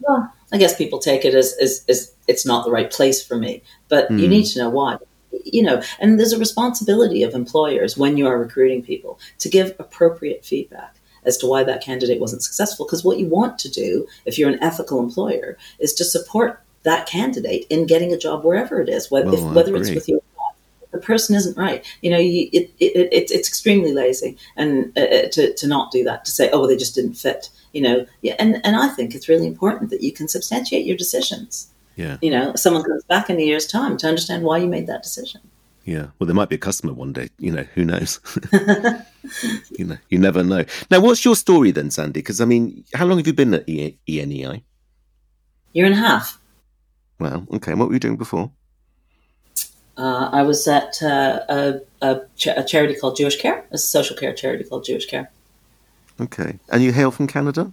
well, 0.00 0.32
I 0.52 0.58
guess 0.58 0.76
people 0.76 0.98
take 0.98 1.24
it 1.24 1.34
as, 1.34 1.54
as, 1.60 1.84
as 1.88 2.11
it's 2.28 2.46
not 2.46 2.64
the 2.64 2.70
right 2.70 2.90
place 2.90 3.24
for 3.24 3.36
me, 3.36 3.62
but 3.88 4.08
mm. 4.08 4.18
you 4.18 4.26
hmm. 4.26 4.30
need 4.30 4.44
to 4.46 4.58
know 4.58 4.70
why. 4.70 4.98
You 5.44 5.62
know, 5.62 5.82
and 5.98 6.18
there's 6.18 6.32
a 6.32 6.38
responsibility 6.38 7.22
of 7.22 7.34
employers 7.34 7.96
when 7.96 8.16
you 8.16 8.26
are 8.26 8.38
recruiting 8.38 8.82
people 8.82 9.18
to 9.38 9.48
give 9.48 9.74
appropriate 9.78 10.44
feedback 10.44 10.96
as 11.24 11.36
to 11.38 11.46
why 11.46 11.64
that 11.64 11.82
candidate 11.82 12.20
wasn't 12.20 12.42
successful. 12.42 12.84
Because 12.86 13.04
what 13.04 13.18
you 13.18 13.26
want 13.26 13.58
to 13.60 13.70
do, 13.70 14.06
if 14.26 14.38
you're 14.38 14.50
an 14.50 14.62
ethical 14.62 15.00
employer, 15.00 15.56
is 15.78 15.94
to 15.94 16.04
support 16.04 16.60
that 16.82 17.06
candidate 17.06 17.66
in 17.70 17.86
getting 17.86 18.12
a 18.12 18.18
job 18.18 18.44
wherever 18.44 18.80
it 18.80 18.88
is, 18.88 19.10
whether, 19.10 19.30
well, 19.30 19.48
if, 19.48 19.54
whether 19.54 19.76
it's 19.76 19.90
with 19.90 20.08
you 20.08 20.20
the 20.90 20.98
person 20.98 21.34
isn't 21.34 21.56
right. 21.56 21.86
You 22.02 22.10
know, 22.10 22.18
you, 22.18 22.50
it, 22.52 22.70
it, 22.78 23.08
it, 23.10 23.30
it's 23.30 23.48
extremely 23.48 23.94
lazy 23.94 24.36
and 24.58 24.92
uh, 24.94 25.00
uh, 25.00 25.28
to, 25.30 25.54
to 25.54 25.66
not 25.66 25.90
do 25.90 26.04
that, 26.04 26.26
to 26.26 26.30
say, 26.30 26.50
oh, 26.50 26.58
well, 26.58 26.68
they 26.68 26.76
just 26.76 26.94
didn't 26.94 27.14
fit 27.14 27.48
you 27.72 27.80
know, 27.80 28.06
yeah, 28.20 28.36
and, 28.38 28.60
and 28.64 28.76
I 28.76 28.88
think 28.88 29.14
it's 29.14 29.28
really 29.28 29.46
important 29.46 29.90
that 29.90 30.02
you 30.02 30.12
can 30.12 30.28
substantiate 30.28 30.86
your 30.86 30.96
decisions. 30.96 31.68
Yeah. 31.96 32.18
You 32.22 32.30
know, 32.30 32.54
someone 32.54 32.82
comes 32.82 33.04
back 33.04 33.30
in 33.30 33.38
a 33.38 33.42
year's 33.42 33.66
time 33.66 33.96
to 33.98 34.08
understand 34.08 34.44
why 34.44 34.58
you 34.58 34.66
made 34.66 34.86
that 34.86 35.02
decision. 35.02 35.40
Yeah. 35.84 36.08
Well, 36.18 36.26
there 36.26 36.34
might 36.34 36.48
be 36.48 36.54
a 36.56 36.58
customer 36.58 36.92
one 36.92 37.12
day. 37.12 37.28
You 37.38 37.52
know, 37.52 37.66
who 37.74 37.84
knows? 37.84 38.20
you 39.78 39.84
know, 39.84 39.98
you 40.08 40.18
never 40.18 40.42
know. 40.42 40.64
Now, 40.90 41.00
what's 41.00 41.24
your 41.24 41.36
story 41.36 41.70
then, 41.70 41.90
Sandi? 41.90 42.20
Because 42.20 42.40
I 42.40 42.44
mean, 42.44 42.84
how 42.94 43.04
long 43.06 43.18
have 43.18 43.26
you 43.26 43.32
been 43.32 43.54
at 43.54 43.68
e- 43.68 43.98
ENEI? 44.08 44.62
Year 45.72 45.86
and 45.86 45.94
a 45.94 45.98
half. 45.98 46.38
Well, 47.18 47.46
okay. 47.54 47.72
And 47.72 47.80
what 47.80 47.88
were 47.88 47.94
you 47.94 48.00
doing 48.00 48.16
before? 48.16 48.50
Uh, 49.96 50.30
I 50.32 50.42
was 50.42 50.66
at 50.66 51.02
uh, 51.02 51.40
a, 51.48 51.80
a, 52.00 52.20
a, 52.56 52.64
charity 52.64 52.94
called 52.94 53.16
Jewish 53.16 53.36
Care, 53.36 53.66
a 53.70 53.78
social 53.78 54.16
care 54.16 54.32
charity 54.32 54.64
called 54.64 54.84
Jewish 54.84 55.06
Care. 55.06 55.30
Okay. 56.20 56.58
And 56.70 56.82
you 56.82 56.92
hail 56.92 57.10
from 57.10 57.26
Canada? 57.26 57.70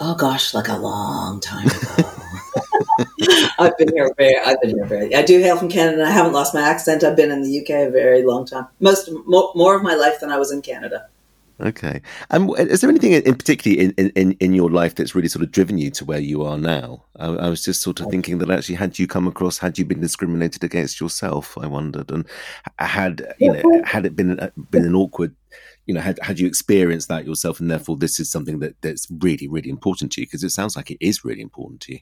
Oh 0.00 0.14
gosh, 0.14 0.54
like 0.54 0.68
a 0.68 0.76
long 0.76 1.40
time 1.40 1.66
ago. 1.66 2.10
I've 3.58 3.76
been 3.78 3.92
here 3.94 4.12
very. 4.16 4.36
I've 4.38 4.60
been 4.60 4.70
here 4.70 4.86
very. 4.86 5.14
I 5.14 5.22
do 5.22 5.40
hail 5.40 5.56
from 5.56 5.68
Canada. 5.68 6.04
I 6.04 6.10
haven't 6.10 6.32
lost 6.32 6.54
my 6.54 6.62
accent. 6.62 7.04
I've 7.04 7.16
been 7.16 7.30
in 7.30 7.42
the 7.42 7.60
UK 7.60 7.88
a 7.88 7.90
very 7.90 8.24
long 8.24 8.44
time. 8.44 8.66
Most 8.80 9.10
more, 9.26 9.52
more 9.54 9.76
of 9.76 9.82
my 9.82 9.94
life 9.94 10.20
than 10.20 10.30
I 10.30 10.38
was 10.38 10.50
in 10.52 10.62
Canada. 10.62 11.06
Okay. 11.60 12.00
And 12.30 12.50
um, 12.50 12.56
is 12.56 12.80
there 12.80 12.90
anything 12.90 13.12
in, 13.12 13.34
particularly 13.34 13.92
in, 13.96 14.10
in, 14.10 14.32
in 14.32 14.54
your 14.54 14.70
life 14.70 14.94
that's 14.94 15.14
really 15.14 15.28
sort 15.28 15.42
of 15.42 15.50
driven 15.50 15.76
you 15.76 15.90
to 15.90 16.04
where 16.04 16.20
you 16.20 16.44
are 16.44 16.56
now? 16.56 17.04
I, 17.16 17.26
I, 17.26 17.48
was 17.48 17.64
just 17.64 17.82
sort 17.82 18.00
of 18.00 18.08
thinking 18.10 18.38
that 18.38 18.50
actually, 18.50 18.76
had 18.76 18.98
you 18.98 19.08
come 19.08 19.26
across, 19.26 19.58
had 19.58 19.76
you 19.76 19.84
been 19.84 20.00
discriminated 20.00 20.62
against 20.62 21.00
yourself, 21.00 21.58
I 21.58 21.66
wondered, 21.66 22.12
and 22.12 22.24
had 22.78 23.34
you 23.38 23.52
know, 23.52 23.82
had 23.84 24.06
it 24.06 24.14
been 24.14 24.38
been 24.70 24.84
an 24.84 24.94
awkward, 24.94 25.34
you 25.86 25.94
know, 25.94 26.00
had 26.00 26.20
had 26.22 26.38
you 26.38 26.46
experienced 26.46 27.08
that 27.08 27.26
yourself, 27.26 27.58
and 27.58 27.68
therefore 27.68 27.96
this 27.96 28.20
is 28.20 28.30
something 28.30 28.60
that 28.60 28.80
that's 28.80 29.08
really 29.10 29.48
really 29.48 29.70
important 29.70 30.12
to 30.12 30.20
you 30.20 30.28
because 30.28 30.44
it 30.44 30.50
sounds 30.50 30.76
like 30.76 30.92
it 30.92 30.98
is 31.00 31.24
really 31.24 31.42
important 31.42 31.80
to 31.82 31.94
you. 31.94 32.00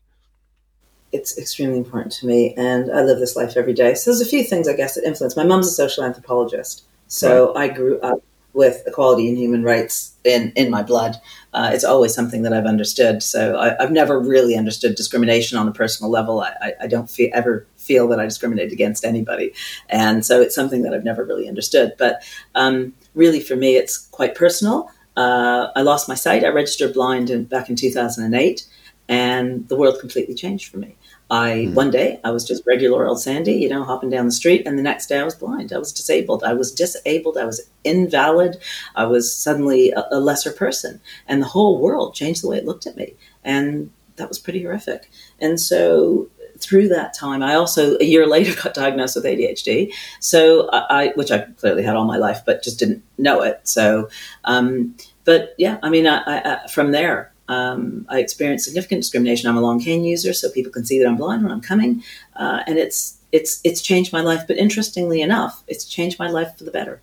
It's 1.13 1.39
extremely 1.39 1.79
important 1.79 2.13
to 2.15 2.27
me, 2.27 2.55
and 2.57 2.91
I 2.91 3.03
live 3.03 3.19
this 3.19 3.37
life 3.37 3.57
every 3.57 3.73
day. 3.73 3.95
So 3.95 4.11
there's 4.11 4.21
a 4.21 4.27
few 4.27 4.43
things 4.45 4.69
I 4.69 4.75
guess 4.75 4.95
that 4.95 5.05
influence. 5.05 5.37
My 5.37 5.45
mom's 5.45 5.69
a 5.69 5.71
social 5.71 6.05
anthropologist, 6.05 6.85
so 7.07 7.55
right. 7.55 7.71
I 7.71 7.75
grew 7.75 8.01
up 8.01 8.23
with 8.57 8.83
equality 8.87 9.29
and 9.29 9.37
human 9.37 9.63
rights 9.63 10.15
in, 10.25 10.51
in 10.57 10.71
my 10.71 10.83
blood. 10.83 11.17
Uh, 11.53 11.71
it's 11.75 11.85
always 11.85 12.15
something 12.15 12.43
that 12.43 12.55
I've 12.55 12.65
understood. 12.65 13.23
So 13.23 13.59
I, 13.59 13.77
have 13.79 13.93
never 13.93 14.19
really 14.19 14.57
understood 14.57 14.95
discrimination 14.95 15.59
on 15.59 15.69
a 15.69 15.73
personal 15.73 16.11
level. 16.11 16.41
I, 16.41 16.55
I, 16.63 16.73
I 16.83 16.87
don't 16.87 17.09
feel, 17.09 17.29
ever 17.35 17.67
feel 17.77 18.09
that 18.09 18.19
I 18.19 18.25
discriminate 18.25 18.73
against 18.73 19.05
anybody. 19.05 19.53
And 19.91 20.25
so 20.25 20.41
it's 20.41 20.55
something 20.55 20.83
that 20.83 20.95
I've 20.95 21.05
never 21.05 21.23
really 21.23 21.49
understood. 21.49 21.93
But 21.99 22.23
um, 22.55 22.95
really, 23.15 23.41
for 23.41 23.57
me, 23.57 23.77
it's 23.77 24.07
quite 24.09 24.35
personal. 24.35 24.91
Uh, 25.17 25.69
I 25.77 25.83
lost 25.83 26.09
my 26.09 26.15
sight. 26.15 26.43
I 26.43 26.49
registered 26.49 26.95
blind 26.95 27.29
in, 27.29 27.45
back 27.45 27.69
in 27.69 27.77
2008, 27.77 28.67
and 29.09 29.69
the 29.69 29.77
world 29.77 30.01
completely 30.01 30.35
changed 30.35 30.71
for 30.71 30.79
me. 30.79 30.97
I 31.31 31.67
mm. 31.69 31.75
one 31.75 31.91
day 31.91 32.21
I 32.25 32.31
was 32.31 32.45
just 32.45 32.67
regular 32.67 33.07
old 33.07 33.21
Sandi, 33.21 33.53
you 33.53 33.69
know, 33.69 33.85
hopping 33.85 34.11
down 34.11 34.27
the 34.27 34.33
street, 34.33 34.67
and 34.67 34.79
the 34.79 34.83
next 34.83 35.07
day 35.09 35.19
I 35.19 35.25
was 35.25 35.35
blind. 35.35 35.73
I 35.73 35.79
was 35.79 35.93
disabled. 35.93 36.45
I 36.45 36.55
was 36.55 36.73
disabled. 36.73 37.37
I 37.37 37.45
was 37.45 37.69
invalid. 37.85 38.59
I 38.95 39.07
was 39.07 39.35
suddenly 39.35 39.91
a, 39.91 40.07
a 40.13 40.21
lesser 40.21 40.53
person, 40.53 41.01
and 41.27 41.43
the 41.43 41.47
whole 41.47 41.81
world 41.81 42.15
changed 42.15 42.43
the 42.43 42.49
way 42.49 42.59
it 42.59 42.67
looked 42.67 42.87
at 42.87 42.97
me, 42.97 43.15
and 43.45 43.91
that 44.17 44.29
was 44.29 44.39
pretty 44.39 44.63
horrific. 44.63 45.11
And 45.41 45.61
so 45.61 46.29
through 46.59 46.89
that 46.89 47.15
time, 47.15 47.43
I 47.43 47.55
also 47.55 47.99
a 47.99 48.05
year 48.05 48.27
later 48.27 48.61
got 48.63 48.75
diagnosed 48.75 49.17
with 49.17 49.25
ADHD. 49.25 49.93
So 50.21 50.69
I, 50.73 51.13
which 51.15 51.31
I 51.31 51.39
clearly 51.39 51.83
had 51.83 51.97
all 51.97 52.05
my 52.05 52.17
life, 52.17 52.41
but 52.45 52.63
just 52.63 52.79
didn't 52.79 53.03
know 53.19 53.43
it. 53.43 53.61
So, 53.65 54.09
um, 54.45 54.95
but 55.25 55.55
yeah, 55.59 55.79
I 55.83 55.91
mean, 55.91 56.07
I, 56.07 56.23
I, 56.27 56.67
from 56.69 56.93
there, 56.93 57.33
um, 57.49 58.07
I 58.09 58.21
experienced 58.21 58.65
significant 58.65 59.03
discrimination. 59.03 59.49
I'm 59.49 59.57
a 59.57 59.61
long 59.61 59.81
cane 59.81 60.05
user, 60.05 60.33
so 60.33 60.51
people 60.51 60.73
can 60.73 60.85
see 60.85 60.99
that 60.99 61.09
I'm 61.09 61.17
blind 61.17 61.43
when 61.43 61.53
I'm 61.53 61.61
coming, 61.61 62.03
uh, 62.35 62.61
and 62.67 62.79
it's 62.79 63.19
it's 63.33 63.61
it's 63.65 63.81
changed 63.83 64.13
my 64.13 64.21
life. 64.21 64.45
But 64.47 64.57
interestingly 64.57 65.23
enough, 65.23 65.63
it's 65.69 65.85
changed 65.85 66.19
my 66.19 66.29
life 66.29 66.57
for 66.57 66.65
the 66.65 66.71
better 66.71 67.01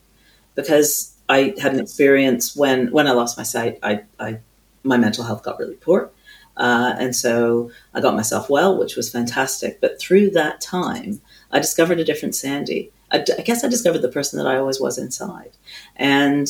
because 0.56 1.13
I 1.29 1.53
had 1.62 1.73
an 1.73 1.79
experience 1.79 2.56
when 2.56 2.91
when 2.91 3.08
I 3.08 3.12
lost 3.12 3.38
my 3.38 3.43
sight. 3.43 3.79
I, 3.84 4.03
I 4.19 4.39
my 4.84 4.97
mental 4.97 5.23
health 5.23 5.43
got 5.43 5.60
really 5.60 5.75
poor, 5.75 6.12
uh, 6.58 6.93
and 6.97 7.15
so 7.15 7.71
I 7.93 8.01
got 8.01 8.15
myself 8.15 8.49
well, 8.49 8.77
which 8.77 8.95
was 8.95 9.10
fantastic. 9.10 9.79
But 9.79 9.99
through 9.99 10.32
that 10.32 10.60
time, 10.60 11.21
I 11.51 11.60
discovered 11.60 11.99
a 11.99 12.06
different 12.06 12.36
Sandi. 12.36 12.91
I, 13.12 13.23
I 13.38 13.41
guess 13.43 13.63
I 13.63 13.69
discovered 13.69 14.01
the 14.01 14.10
person 14.10 14.38
that 14.39 14.47
I 14.47 14.58
always 14.58 14.82
was 14.82 14.97
inside, 14.97 15.51
and 15.95 16.49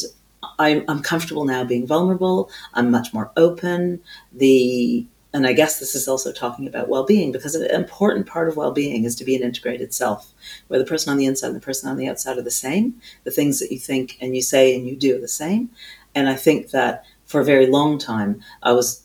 I'm, 0.59 0.83
I'm 0.87 1.01
comfortable 1.01 1.45
now 1.45 1.63
being 1.63 1.87
vulnerable. 1.87 2.49
I'm 2.73 2.91
much 2.91 3.13
more 3.13 3.31
open. 3.37 4.01
The 4.31 5.05
and 5.35 5.47
I 5.47 5.53
guess 5.53 5.79
this 5.79 5.95
is 5.95 6.07
also 6.07 6.31
talking 6.31 6.67
about 6.67 6.89
well-being 6.89 7.31
because 7.31 7.55
an 7.55 7.65
important 7.71 8.27
part 8.27 8.47
of 8.47 8.55
well-being 8.55 9.03
is 9.03 9.15
to 9.15 9.25
be 9.25 9.35
an 9.35 9.41
integrated 9.41 9.91
self, 9.91 10.31
where 10.67 10.77
the 10.77 10.85
person 10.85 11.11
on 11.11 11.17
the 11.17 11.25
inside 11.25 11.47
and 11.47 11.55
the 11.55 11.59
person 11.59 11.89
on 11.89 11.97
the 11.97 12.07
outside 12.07 12.37
are 12.37 12.43
the 12.43 12.51
same. 12.51 13.01
The 13.23 13.31
things 13.31 13.59
that 13.59 13.71
you 13.71 13.79
think 13.79 14.15
and 14.21 14.35
you 14.35 14.43
say 14.43 14.75
and 14.75 14.87
you 14.87 14.95
do 14.95 15.17
are 15.17 15.21
the 15.21 15.27
same. 15.27 15.71
And 16.13 16.29
I 16.29 16.35
think 16.35 16.69
that 16.69 17.05
for 17.25 17.41
a 17.41 17.45
very 17.45 17.65
long 17.65 17.97
time, 17.97 18.43
I 18.61 18.73
was 18.73 19.01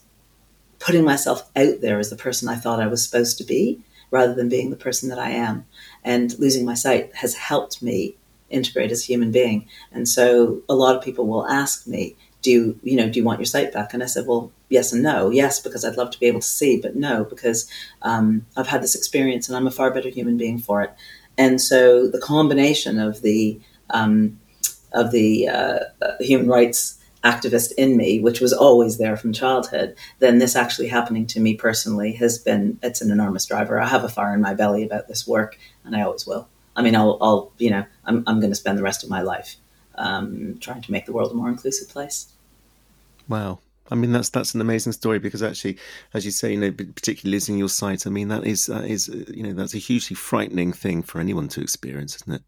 putting 0.80 1.02
myself 1.02 1.48
out 1.56 1.80
there 1.80 1.98
as 1.98 2.10
the 2.10 2.16
person 2.16 2.46
I 2.46 2.56
thought 2.56 2.78
I 2.78 2.88
was 2.88 3.02
supposed 3.02 3.38
to 3.38 3.44
be, 3.44 3.80
rather 4.10 4.34
than 4.34 4.50
being 4.50 4.68
the 4.68 4.76
person 4.76 5.08
that 5.08 5.18
I 5.18 5.30
am. 5.30 5.64
And 6.04 6.38
losing 6.38 6.66
my 6.66 6.74
sight 6.74 7.14
has 7.14 7.34
helped 7.34 7.82
me 7.82 8.16
integrate 8.50 8.90
as 8.90 9.02
a 9.02 9.06
human 9.06 9.30
being. 9.30 9.66
And 9.92 10.08
so 10.08 10.62
a 10.68 10.74
lot 10.74 10.96
of 10.96 11.02
people 11.02 11.26
will 11.26 11.46
ask 11.46 11.86
me, 11.86 12.16
do 12.42 12.50
you, 12.50 12.80
you 12.82 12.96
know, 12.96 13.08
do 13.08 13.18
you 13.18 13.24
want 13.24 13.40
your 13.40 13.46
sight 13.46 13.72
back? 13.72 13.92
And 13.92 14.02
I 14.02 14.06
said, 14.06 14.26
well, 14.26 14.52
yes 14.68 14.92
and 14.92 15.02
no. 15.02 15.30
Yes, 15.30 15.60
because 15.60 15.84
I'd 15.84 15.96
love 15.96 16.10
to 16.12 16.20
be 16.20 16.26
able 16.26 16.40
to 16.40 16.46
see, 16.46 16.80
but 16.80 16.94
no, 16.94 17.24
because 17.24 17.68
um, 18.02 18.46
I've 18.56 18.68
had 18.68 18.82
this 18.82 18.94
experience 18.94 19.48
and 19.48 19.56
I'm 19.56 19.66
a 19.66 19.72
far 19.72 19.92
better 19.92 20.08
human 20.08 20.36
being 20.36 20.58
for 20.58 20.82
it. 20.82 20.94
And 21.36 21.60
so 21.60 22.08
the 22.08 22.20
combination 22.20 22.98
of 22.98 23.22
the 23.22 23.60
um, 23.90 24.38
of 24.92 25.12
the 25.12 25.48
uh, 25.48 25.78
uh 26.02 26.12
human 26.20 26.48
rights 26.48 26.98
activist 27.24 27.72
in 27.76 27.96
me, 27.96 28.20
which 28.20 28.40
was 28.40 28.52
always 28.52 28.98
there 28.98 29.16
from 29.16 29.32
childhood, 29.32 29.94
then 30.18 30.38
this 30.38 30.56
actually 30.56 30.88
happening 30.88 31.26
to 31.26 31.40
me 31.40 31.54
personally 31.54 32.12
has 32.12 32.38
been 32.38 32.78
it's 32.82 33.00
an 33.00 33.10
enormous 33.10 33.46
driver. 33.46 33.80
I 33.80 33.86
have 33.86 34.04
a 34.04 34.08
fire 34.08 34.34
in 34.34 34.40
my 34.40 34.54
belly 34.54 34.84
about 34.84 35.08
this 35.08 35.26
work, 35.26 35.58
and 35.84 35.96
I 35.96 36.02
always 36.02 36.26
will. 36.26 36.48
I 36.78 36.82
mean, 36.82 36.94
I'll, 36.94 37.18
I'll 37.20 37.52
you 37.58 37.70
know, 37.70 37.84
I'm, 38.04 38.22
I'm 38.28 38.38
going 38.38 38.52
to 38.52 38.56
spend 38.56 38.78
the 38.78 38.84
rest 38.84 39.02
of 39.02 39.10
my 39.10 39.20
life 39.20 39.56
um, 39.96 40.56
trying 40.60 40.80
to 40.82 40.92
make 40.92 41.06
the 41.06 41.12
world 41.12 41.32
a 41.32 41.34
more 41.34 41.48
inclusive 41.48 41.88
place. 41.88 42.32
Wow. 43.28 43.58
I 43.90 43.94
mean, 43.94 44.12
that's 44.12 44.28
that's 44.28 44.54
an 44.54 44.60
amazing 44.60 44.92
story 44.92 45.18
because 45.18 45.42
actually, 45.42 45.78
as 46.14 46.24
you 46.24 46.30
say, 46.30 46.52
you 46.52 46.60
know, 46.60 46.70
particularly 46.70 47.32
losing 47.32 47.58
your 47.58 47.68
sight. 47.68 48.06
I 48.06 48.10
mean, 48.10 48.28
that 48.28 48.46
is 48.46 48.66
that 48.66 48.84
is 48.84 49.08
you 49.08 49.42
know 49.42 49.54
that's 49.54 49.74
a 49.74 49.78
hugely 49.78 50.14
frightening 50.14 50.72
thing 50.72 51.02
for 51.02 51.20
anyone 51.20 51.48
to 51.48 51.62
experience, 51.62 52.16
isn't 52.16 52.34
it? 52.34 52.42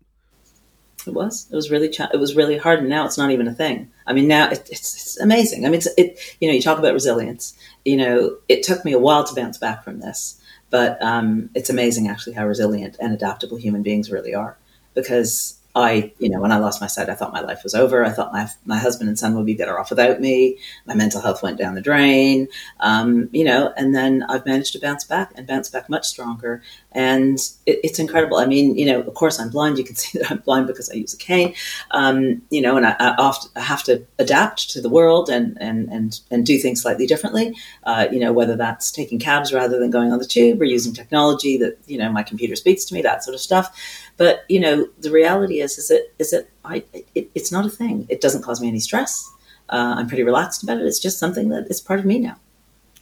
It 1.07 1.15
was. 1.15 1.49
It 1.51 1.57
was 1.57 1.71
really. 1.71 1.89
Ch- 1.89 2.13
it 2.13 2.21
was 2.21 2.37
really 2.37 2.59
hard, 2.59 2.81
and 2.81 2.89
now 2.89 3.07
it's 3.07 3.17
not 3.17 3.31
even 3.31 3.49
a 3.49 3.55
thing. 3.55 3.91
I 4.07 4.13
mean, 4.13 4.29
now 4.29 4.51
it, 4.51 4.69
it's, 4.71 4.95
it's 4.95 5.21
amazing. 5.21 5.65
I 5.65 5.71
mean, 5.71 5.79
it's, 5.79 5.89
it. 5.97 6.19
You 6.41 6.49
know, 6.49 6.55
you 6.55 6.63
talk 6.63 6.79
about 6.79 6.93
resilience. 6.93 7.55
You 7.85 7.97
know, 7.97 8.37
it 8.49 8.63
took 8.63 8.85
me 8.85 8.93
a 8.93 8.99
while 8.99 9.25
to 9.25 9.35
bounce 9.35 9.57
back 9.57 9.83
from 9.83 10.01
this, 10.01 10.40
but 10.71 11.03
um, 11.03 11.51
it's 11.55 11.71
amazing 11.71 12.09
actually 12.09 12.35
how 12.35 12.47
resilient 12.47 12.97
and 13.01 13.13
adaptable 13.13 13.57
human 13.57 13.83
beings 13.83 14.11
really 14.11 14.35
are. 14.35 14.57
Because 14.95 15.61
I, 15.75 16.13
you 16.19 16.29
know, 16.29 16.41
when 16.41 16.51
I 16.51 16.59
lost 16.59 16.81
my 16.81 16.89
sight, 16.89 17.09
I 17.09 17.15
thought 17.15 17.33
my 17.33 17.41
life 17.41 17.63
was 17.63 17.75
over. 17.75 18.05
I 18.05 18.11
thought 18.11 18.33
my 18.33 18.49
my 18.65 18.79
husband 18.79 19.09
and 19.09 19.19
son 19.19 19.37
would 19.37 19.47
be 19.47 19.55
better 19.55 19.79
off 19.79 19.91
without 19.91 20.21
me. 20.21 20.59
My 20.87 20.95
mental 20.95 21.21
health 21.21 21.43
went 21.43 21.59
down 21.59 21.77
the 21.77 21.81
drain, 21.81 22.49
um, 22.81 23.29
you 23.33 23.45
know, 23.45 23.73
and 23.77 23.95
then 23.95 24.25
I've 24.29 24.47
managed 24.47 24.73
to 24.73 24.81
bounce 24.81 25.05
back 25.05 25.31
and 25.37 25.47
bounce 25.47 25.69
back 25.69 25.89
much 25.89 26.07
stronger. 26.07 26.63
And 26.93 27.39
it, 27.67 27.81
it's 27.85 27.99
incredible. 27.99 28.39
I 28.39 28.47
mean, 28.47 28.77
you 28.77 28.85
know, 28.85 29.01
of 29.01 29.15
course 29.15 29.39
I'm 29.39 29.51
blind. 29.51 29.79
You 29.79 29.85
can 29.85 29.97
see 30.03 30.19
that 30.19 30.31
I'm 30.31 30.39
blind 30.39 30.67
because 30.67 30.91
I 30.91 30.95
use 30.95 31.15
a 31.15 31.17
cane, 31.17 31.55
um, 31.93 32.43
you 32.51 32.61
know, 32.61 32.77
and 32.77 32.87
I, 32.87 32.97
I, 32.99 33.15
often, 33.17 33.51
I 33.57 33.61
have 33.61 33.83
to 33.85 34.05
adapt 34.19 34.71
to 34.71 34.81
the 34.81 34.89
world 34.89 35.29
and 35.29 35.57
and 35.61 35.89
and 35.91 36.21
and 36.31 36.45
do 36.45 36.59
things 36.59 36.83
slightly 36.83 37.07
differently. 37.07 37.57
Uh, 37.85 38.07
you 38.11 38.19
know, 38.19 38.33
whether 38.33 38.57
that's 38.57 38.91
taking 38.91 39.19
cabs 39.19 39.53
rather 39.53 39.79
than 39.79 39.91
going 39.91 40.13
on 40.13 40.19
the 40.19 40.25
tube 40.25 40.61
or 40.61 40.65
using 40.65 40.93
technology 40.93 41.57
that 41.59 41.79
you 41.87 41.99
know 41.99 42.11
my 42.11 42.23
computer 42.23 42.57
speaks 42.57 42.85
to 42.87 42.95
me, 42.95 43.03
that 43.03 43.25
sort 43.25 43.35
of 43.35 43.41
stuff. 43.41 43.77
But 44.17 44.45
you 44.49 44.61
know, 44.61 44.89
the 44.99 45.11
reality 45.11 45.61
is, 45.61 45.79
is 45.79 45.89
that 45.89 46.11
is 46.19 46.31
that 46.31 46.49
I 46.65 46.85
it, 47.15 47.31
it's 47.35 47.53
not 47.53 47.67
a 47.67 47.71
thing. 47.71 48.07
It 48.09 48.21
doesn't 48.21 48.43
cause 48.43 48.61
me 48.61 48.69
any 48.69 48.81
stress. 48.81 49.31
Uh, 49.69 49.95
I'm 49.97 50.09
pretty 50.09 50.25
relaxed 50.25 50.63
about 50.63 50.79
it. 50.79 50.87
It's 50.87 50.99
just 50.99 51.19
something 51.19 51.49
that 51.51 51.71
is 51.71 51.81
part 51.81 52.01
of 52.01 52.07
me 52.07 52.19
now. 52.19 52.37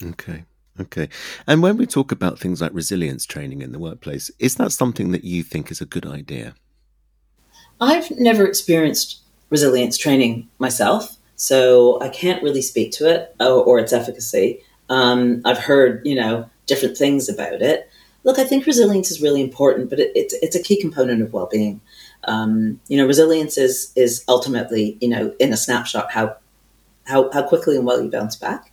Okay. 0.02 0.44
Okay. 0.80 1.08
And 1.46 1.62
when 1.62 1.76
we 1.76 1.86
talk 1.86 2.12
about 2.12 2.38
things 2.38 2.60
like 2.60 2.72
resilience 2.72 3.26
training 3.26 3.62
in 3.62 3.72
the 3.72 3.78
workplace, 3.78 4.30
is 4.38 4.56
that 4.56 4.72
something 4.72 5.12
that 5.12 5.24
you 5.24 5.42
think 5.42 5.70
is 5.70 5.80
a 5.80 5.86
good 5.86 6.06
idea? 6.06 6.54
I've 7.80 8.10
never 8.12 8.46
experienced 8.46 9.20
resilience 9.50 9.96
training 9.96 10.48
myself, 10.58 11.16
so 11.36 12.00
I 12.00 12.08
can't 12.08 12.42
really 12.42 12.62
speak 12.62 12.92
to 12.92 13.08
it 13.08 13.34
or, 13.40 13.64
or 13.64 13.78
its 13.78 13.92
efficacy. 13.92 14.60
Um, 14.88 15.42
I've 15.44 15.58
heard, 15.58 16.02
you 16.04 16.14
know, 16.14 16.48
different 16.66 16.96
things 16.96 17.28
about 17.28 17.62
it 17.62 17.88
look, 18.24 18.38
I 18.38 18.44
think 18.44 18.66
resilience 18.66 19.10
is 19.10 19.22
really 19.22 19.40
important, 19.40 19.90
but 19.90 19.98
it, 19.98 20.12
it's 20.14 20.34
it's 20.34 20.56
a 20.56 20.62
key 20.62 20.80
component 20.80 21.22
of 21.22 21.32
well 21.32 21.48
being. 21.50 21.80
Um, 22.24 22.80
you 22.88 22.96
know, 22.96 23.06
resilience 23.06 23.56
is 23.56 23.92
is 23.96 24.24
ultimately 24.28 24.98
you 25.00 25.08
know 25.08 25.34
in 25.38 25.52
a 25.52 25.56
snapshot 25.56 26.12
how 26.12 26.36
how 27.04 27.30
how 27.32 27.42
quickly 27.42 27.76
and 27.76 27.86
well 27.86 28.02
you 28.02 28.10
bounce 28.10 28.36
back. 28.36 28.67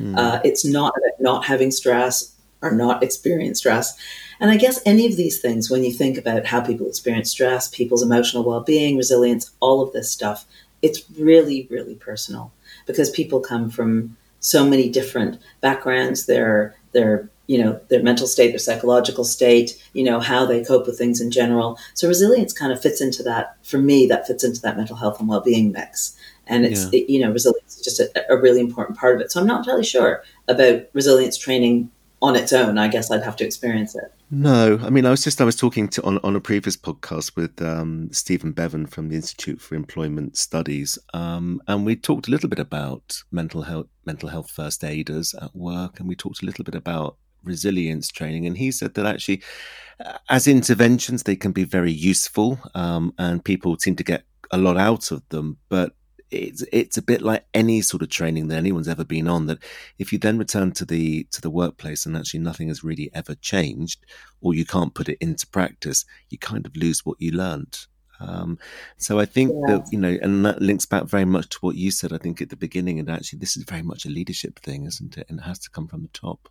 Mm. 0.00 0.18
Uh, 0.18 0.40
it's 0.44 0.64
not 0.64 0.94
not 1.18 1.44
having 1.44 1.70
stress 1.70 2.34
or 2.62 2.72
not 2.72 3.02
experience 3.02 3.58
stress. 3.58 3.96
And 4.40 4.50
I 4.50 4.56
guess 4.56 4.80
any 4.86 5.06
of 5.06 5.16
these 5.16 5.40
things, 5.40 5.70
when 5.70 5.84
you 5.84 5.92
think 5.92 6.16
about 6.16 6.46
how 6.46 6.60
people 6.60 6.88
experience 6.88 7.30
stress, 7.30 7.68
people's 7.68 8.02
emotional 8.02 8.42
well 8.42 8.60
being, 8.60 8.96
resilience, 8.96 9.50
all 9.60 9.82
of 9.82 9.92
this 9.92 10.10
stuff, 10.10 10.46
it's 10.82 11.02
really, 11.18 11.68
really 11.70 11.94
personal 11.94 12.52
because 12.86 13.10
people 13.10 13.40
come 13.40 13.68
from 13.68 14.16
so 14.40 14.66
many 14.66 14.88
different 14.88 15.38
backgrounds. 15.60 16.24
They're, 16.24 16.74
they're 16.92 17.28
you 17.50 17.60
know 17.60 17.80
their 17.88 18.02
mental 18.02 18.28
state 18.28 18.50
their 18.50 18.58
psychological 18.60 19.24
state 19.24 19.70
you 19.92 20.04
know 20.04 20.20
how 20.20 20.46
they 20.46 20.62
cope 20.64 20.86
with 20.86 20.96
things 20.96 21.20
in 21.20 21.32
general 21.32 21.76
so 21.94 22.06
resilience 22.06 22.52
kind 22.52 22.72
of 22.72 22.80
fits 22.80 23.00
into 23.00 23.24
that 23.24 23.56
for 23.64 23.78
me 23.78 24.06
that 24.06 24.24
fits 24.24 24.44
into 24.44 24.60
that 24.60 24.76
mental 24.76 24.94
health 24.94 25.18
and 25.18 25.28
well-being 25.28 25.72
mix 25.72 26.16
and 26.46 26.64
it's 26.64 26.84
yeah. 26.84 27.00
it, 27.00 27.10
you 27.10 27.18
know 27.20 27.32
resilience 27.32 27.76
is 27.76 27.82
just 27.82 27.98
a, 27.98 28.32
a, 28.32 28.36
really 28.36 28.60
important 28.60 28.96
part 28.96 29.16
of 29.16 29.20
it 29.20 29.32
so 29.32 29.40
i'm 29.40 29.48
not 29.48 29.58
entirely 29.58 29.82
sure 29.82 30.22
about 30.46 30.82
resilience 30.92 31.36
training 31.36 31.90
on 32.22 32.36
its 32.36 32.52
own. 32.52 32.78
I 32.78 32.88
guess 32.88 33.10
I'd 33.10 33.22
have 33.22 33.36
to 33.36 33.44
experience 33.44 33.94
it. 33.94 34.12
No, 34.30 34.78
I 34.82 34.90
mean, 34.90 35.06
I 35.06 35.10
was 35.10 35.24
just 35.24 35.40
I 35.40 35.44
was 35.44 35.56
talking 35.56 35.88
to 35.88 36.02
on 36.02 36.18
on 36.18 36.36
a 36.36 36.40
previous 36.40 36.76
podcast 36.76 37.34
with 37.34 37.60
um, 37.62 38.10
Stephen 38.12 38.52
Bevan 38.52 38.86
from 38.86 39.08
the 39.08 39.16
Institute 39.16 39.60
for 39.60 39.74
Employment 39.74 40.36
Studies, 40.36 40.98
um, 41.14 41.60
and 41.66 41.84
we 41.84 41.96
talked 41.96 42.28
a 42.28 42.30
little 42.30 42.48
bit 42.48 42.58
about 42.58 43.22
mental 43.32 43.62
health 43.62 43.86
mental 44.04 44.28
health 44.28 44.50
first 44.50 44.84
aiders 44.84 45.34
at 45.34 45.56
work, 45.56 45.98
and 45.98 46.08
we 46.08 46.14
talked 46.14 46.42
a 46.42 46.46
little 46.46 46.64
bit 46.64 46.74
about 46.74 47.16
resilience 47.44 48.08
training, 48.08 48.46
and 48.46 48.56
he 48.56 48.70
said 48.70 48.94
that 48.94 49.06
actually, 49.06 49.42
uh, 50.04 50.18
as 50.28 50.48
interventions, 50.48 51.22
they 51.22 51.36
can 51.36 51.52
be 51.52 51.64
very 51.64 51.92
useful, 51.92 52.58
um, 52.74 53.12
and 53.18 53.44
people 53.44 53.76
seem 53.78 53.96
to 53.96 54.04
get 54.04 54.24
a 54.50 54.58
lot 54.58 54.76
out 54.76 55.10
of 55.10 55.28
them, 55.28 55.58
but 55.68 55.94
it's 56.30 56.64
it's 56.72 56.96
a 56.96 57.02
bit 57.02 57.22
like 57.22 57.44
any 57.54 57.80
sort 57.80 58.02
of 58.02 58.08
training 58.08 58.48
that 58.48 58.56
anyone's 58.56 58.86
ever 58.86 59.04
been 59.04 59.26
on 59.26 59.46
that 59.46 59.58
if 59.98 60.12
you 60.12 60.18
then 60.18 60.38
return 60.38 60.70
to 60.70 60.84
the 60.84 61.24
to 61.32 61.40
the 61.40 61.50
workplace 61.50 62.06
and 62.06 62.16
actually 62.16 62.38
nothing 62.38 62.68
has 62.68 62.84
really 62.84 63.10
ever 63.14 63.34
changed 63.34 64.06
or 64.40 64.54
you 64.54 64.64
can't 64.64 64.94
put 64.94 65.08
it 65.08 65.18
into 65.20 65.44
practice 65.48 66.04
you 66.28 66.38
kind 66.38 66.66
of 66.66 66.76
lose 66.76 67.04
what 67.04 67.20
you 67.20 67.32
learned 67.32 67.86
um, 68.20 68.58
so 68.98 69.18
I 69.18 69.24
think 69.24 69.52
yeah. 69.52 69.76
that 69.76 69.88
you 69.90 69.98
know, 69.98 70.18
and 70.20 70.44
that 70.44 70.60
links 70.60 70.86
back 70.86 71.04
very 71.04 71.24
much 71.24 71.48
to 71.50 71.58
what 71.60 71.76
you 71.76 71.90
said. 71.90 72.12
I 72.12 72.18
think 72.18 72.40
at 72.40 72.50
the 72.50 72.56
beginning, 72.56 72.98
and 72.98 73.10
actually, 73.10 73.38
this 73.38 73.56
is 73.56 73.64
very 73.64 73.82
much 73.82 74.04
a 74.04 74.10
leadership 74.10 74.58
thing, 74.58 74.84
isn't 74.86 75.16
it? 75.16 75.26
And 75.28 75.40
it 75.40 75.44
has 75.44 75.58
to 75.60 75.70
come 75.70 75.88
from 75.88 76.02
the 76.02 76.08
top. 76.08 76.48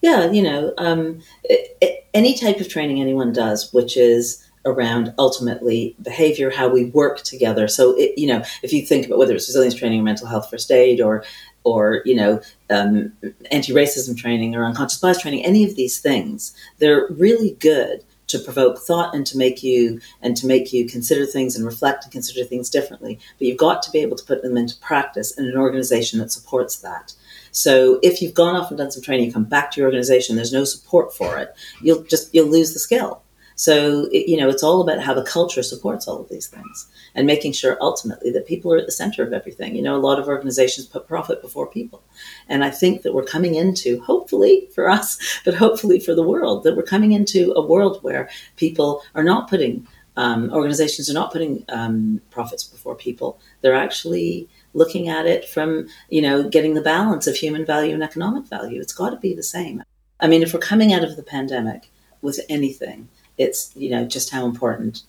Yeah, 0.00 0.30
you 0.30 0.42
know, 0.42 0.72
um, 0.78 1.20
it, 1.44 1.76
it, 1.80 2.06
any 2.14 2.36
type 2.36 2.60
of 2.60 2.68
training 2.68 3.00
anyone 3.00 3.32
does, 3.32 3.72
which 3.72 3.96
is 3.96 4.44
around 4.64 5.14
ultimately 5.18 5.94
behavior, 6.02 6.50
how 6.50 6.68
we 6.68 6.86
work 6.86 7.22
together. 7.22 7.66
So, 7.68 7.96
it, 7.96 8.18
you 8.18 8.26
know, 8.26 8.42
if 8.62 8.72
you 8.72 8.84
think 8.84 9.06
about 9.06 9.18
whether 9.18 9.34
it's 9.34 9.48
resilience 9.48 9.74
training 9.74 10.00
or 10.00 10.02
mental 10.02 10.26
health 10.26 10.50
first 10.50 10.70
aid 10.70 11.00
or, 11.00 11.24
or 11.64 12.02
you 12.04 12.14
know, 12.14 12.40
um, 12.68 13.12
anti-racism 13.50 14.16
training 14.16 14.54
or 14.54 14.64
unconscious 14.64 14.98
bias 14.98 15.20
training, 15.20 15.44
any 15.44 15.64
of 15.64 15.76
these 15.76 15.98
things, 15.98 16.54
they're 16.78 17.06
really 17.08 17.52
good 17.60 18.04
to 18.30 18.38
provoke 18.38 18.78
thought 18.78 19.14
and 19.14 19.26
to 19.26 19.36
make 19.36 19.62
you 19.62 20.00
and 20.22 20.36
to 20.36 20.46
make 20.46 20.72
you 20.72 20.86
consider 20.86 21.26
things 21.26 21.56
and 21.56 21.66
reflect 21.66 22.04
and 22.04 22.12
consider 22.12 22.44
things 22.44 22.70
differently. 22.70 23.18
But 23.38 23.48
you've 23.48 23.58
got 23.58 23.82
to 23.82 23.90
be 23.90 23.98
able 23.98 24.16
to 24.16 24.24
put 24.24 24.42
them 24.42 24.56
into 24.56 24.78
practice 24.78 25.36
in 25.36 25.46
an 25.46 25.56
organization 25.56 26.20
that 26.20 26.30
supports 26.30 26.76
that. 26.76 27.12
So 27.52 27.98
if 28.02 28.22
you've 28.22 28.34
gone 28.34 28.56
off 28.56 28.70
and 28.70 28.78
done 28.78 28.90
some 28.90 29.02
training, 29.02 29.32
come 29.32 29.44
back 29.44 29.70
to 29.72 29.80
your 29.80 29.88
organization, 29.88 30.36
there's 30.36 30.52
no 30.52 30.64
support 30.64 31.14
for 31.14 31.38
it, 31.38 31.54
you'll 31.82 32.02
just 32.04 32.34
you'll 32.34 32.48
lose 32.48 32.72
the 32.72 32.78
skill. 32.78 33.22
So, 33.60 34.08
it, 34.10 34.26
you 34.26 34.38
know, 34.38 34.48
it's 34.48 34.62
all 34.62 34.80
about 34.80 35.02
how 35.02 35.12
the 35.12 35.22
culture 35.22 35.62
supports 35.62 36.08
all 36.08 36.18
of 36.18 36.30
these 36.30 36.46
things 36.46 36.88
and 37.14 37.26
making 37.26 37.52
sure 37.52 37.76
ultimately 37.82 38.30
that 38.30 38.46
people 38.46 38.72
are 38.72 38.78
at 38.78 38.86
the 38.86 38.90
center 38.90 39.22
of 39.22 39.34
everything. 39.34 39.76
You 39.76 39.82
know, 39.82 39.94
a 39.94 40.00
lot 40.00 40.18
of 40.18 40.28
organizations 40.28 40.86
put 40.86 41.06
profit 41.06 41.42
before 41.42 41.66
people. 41.66 42.02
And 42.48 42.64
I 42.64 42.70
think 42.70 43.02
that 43.02 43.12
we're 43.12 43.22
coming 43.22 43.56
into, 43.56 44.00
hopefully 44.00 44.70
for 44.74 44.88
us, 44.88 45.18
but 45.44 45.52
hopefully 45.52 46.00
for 46.00 46.14
the 46.14 46.22
world, 46.22 46.64
that 46.64 46.74
we're 46.74 46.82
coming 46.82 47.12
into 47.12 47.52
a 47.52 47.60
world 47.60 48.02
where 48.02 48.30
people 48.56 49.02
are 49.14 49.22
not 49.22 49.50
putting, 49.50 49.86
um, 50.20 50.50
organizations 50.52 51.08
are 51.08 51.14
not 51.14 51.32
putting 51.32 51.64
um, 51.70 52.20
profits 52.30 52.62
before 52.62 52.94
people. 52.94 53.40
They're 53.62 53.74
actually 53.86 54.48
looking 54.74 55.08
at 55.08 55.24
it 55.24 55.48
from, 55.48 55.88
you 56.10 56.20
know, 56.20 56.46
getting 56.46 56.74
the 56.74 56.82
balance 56.82 57.26
of 57.26 57.36
human 57.36 57.64
value 57.64 57.94
and 57.94 58.02
economic 58.02 58.44
value. 58.44 58.82
It's 58.82 58.92
got 58.92 59.10
to 59.10 59.16
be 59.16 59.34
the 59.34 59.42
same. 59.42 59.82
I 60.20 60.26
mean, 60.26 60.42
if 60.42 60.52
we're 60.52 60.60
coming 60.60 60.92
out 60.92 61.04
of 61.04 61.16
the 61.16 61.22
pandemic 61.22 61.90
with 62.20 62.38
anything, 62.50 63.08
it's 63.38 63.72
you 63.74 63.88
know 63.88 64.04
just 64.04 64.28
how 64.28 64.44
important 64.44 65.04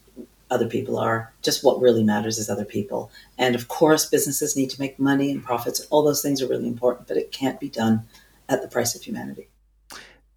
other 0.50 0.68
people 0.68 0.98
are. 0.98 1.34
Just 1.42 1.62
what 1.62 1.82
really 1.82 2.04
matters 2.04 2.38
is 2.38 2.50
other 2.50 2.64
people. 2.64 3.12
And 3.38 3.54
of 3.54 3.68
course, 3.68 4.06
businesses 4.06 4.56
need 4.56 4.70
to 4.70 4.80
make 4.80 4.98
money 4.98 5.30
and 5.30 5.44
profits. 5.44 5.82
All 5.90 6.04
those 6.04 6.22
things 6.22 6.42
are 6.42 6.48
really 6.48 6.68
important, 6.68 7.10
but 7.10 7.18
it 7.18 7.34
can't 7.34 7.60
be 7.60 7.68
done 7.68 8.04
at 8.48 8.62
the 8.62 8.70
price 8.70 8.96
of 8.96 9.02
humanity. 9.02 9.50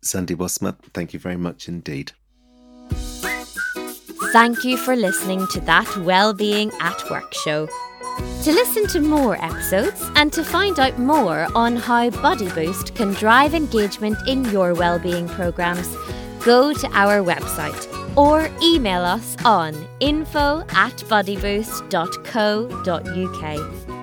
Sandi 0.03 0.35
Wassmer, 0.35 0.77
thank 0.93 1.15
you 1.15 1.21
very 1.21 1.37
much 1.37 1.69
indeed. 1.69 2.13
Thank 4.35 4.65
you 4.65 4.77
for 4.77 4.97
listening 4.97 5.47
to 5.53 5.61
that 5.61 5.87
Wellbeing 5.99 6.73
at 6.81 7.09
Work 7.09 7.33
show. 7.45 7.69
To 8.43 8.53
listen 8.53 8.89
to 8.89 8.99
more 8.99 9.41
episodes 9.41 10.03
and 10.17 10.33
to 10.33 10.43
find 10.43 10.81
out 10.81 10.99
more 10.99 11.47
on 11.55 11.77
how 11.77 12.11
Buddy 12.11 12.51
Boost 12.51 12.97
can 12.97 13.13
drive 13.13 13.55
engagement 13.55 14.19
in 14.27 14.45
your 14.47 14.75
wellbeing 14.75 15.29
programs, 15.29 15.87
go 16.45 16.73
to 16.73 16.91
our 16.95 17.23
website 17.23 17.87
or 18.17 18.51
email 18.61 19.05
us 19.05 19.37
on 19.45 19.87
info 20.01 20.65
at 20.71 20.97
buddyboost.co.uk. 21.07 23.94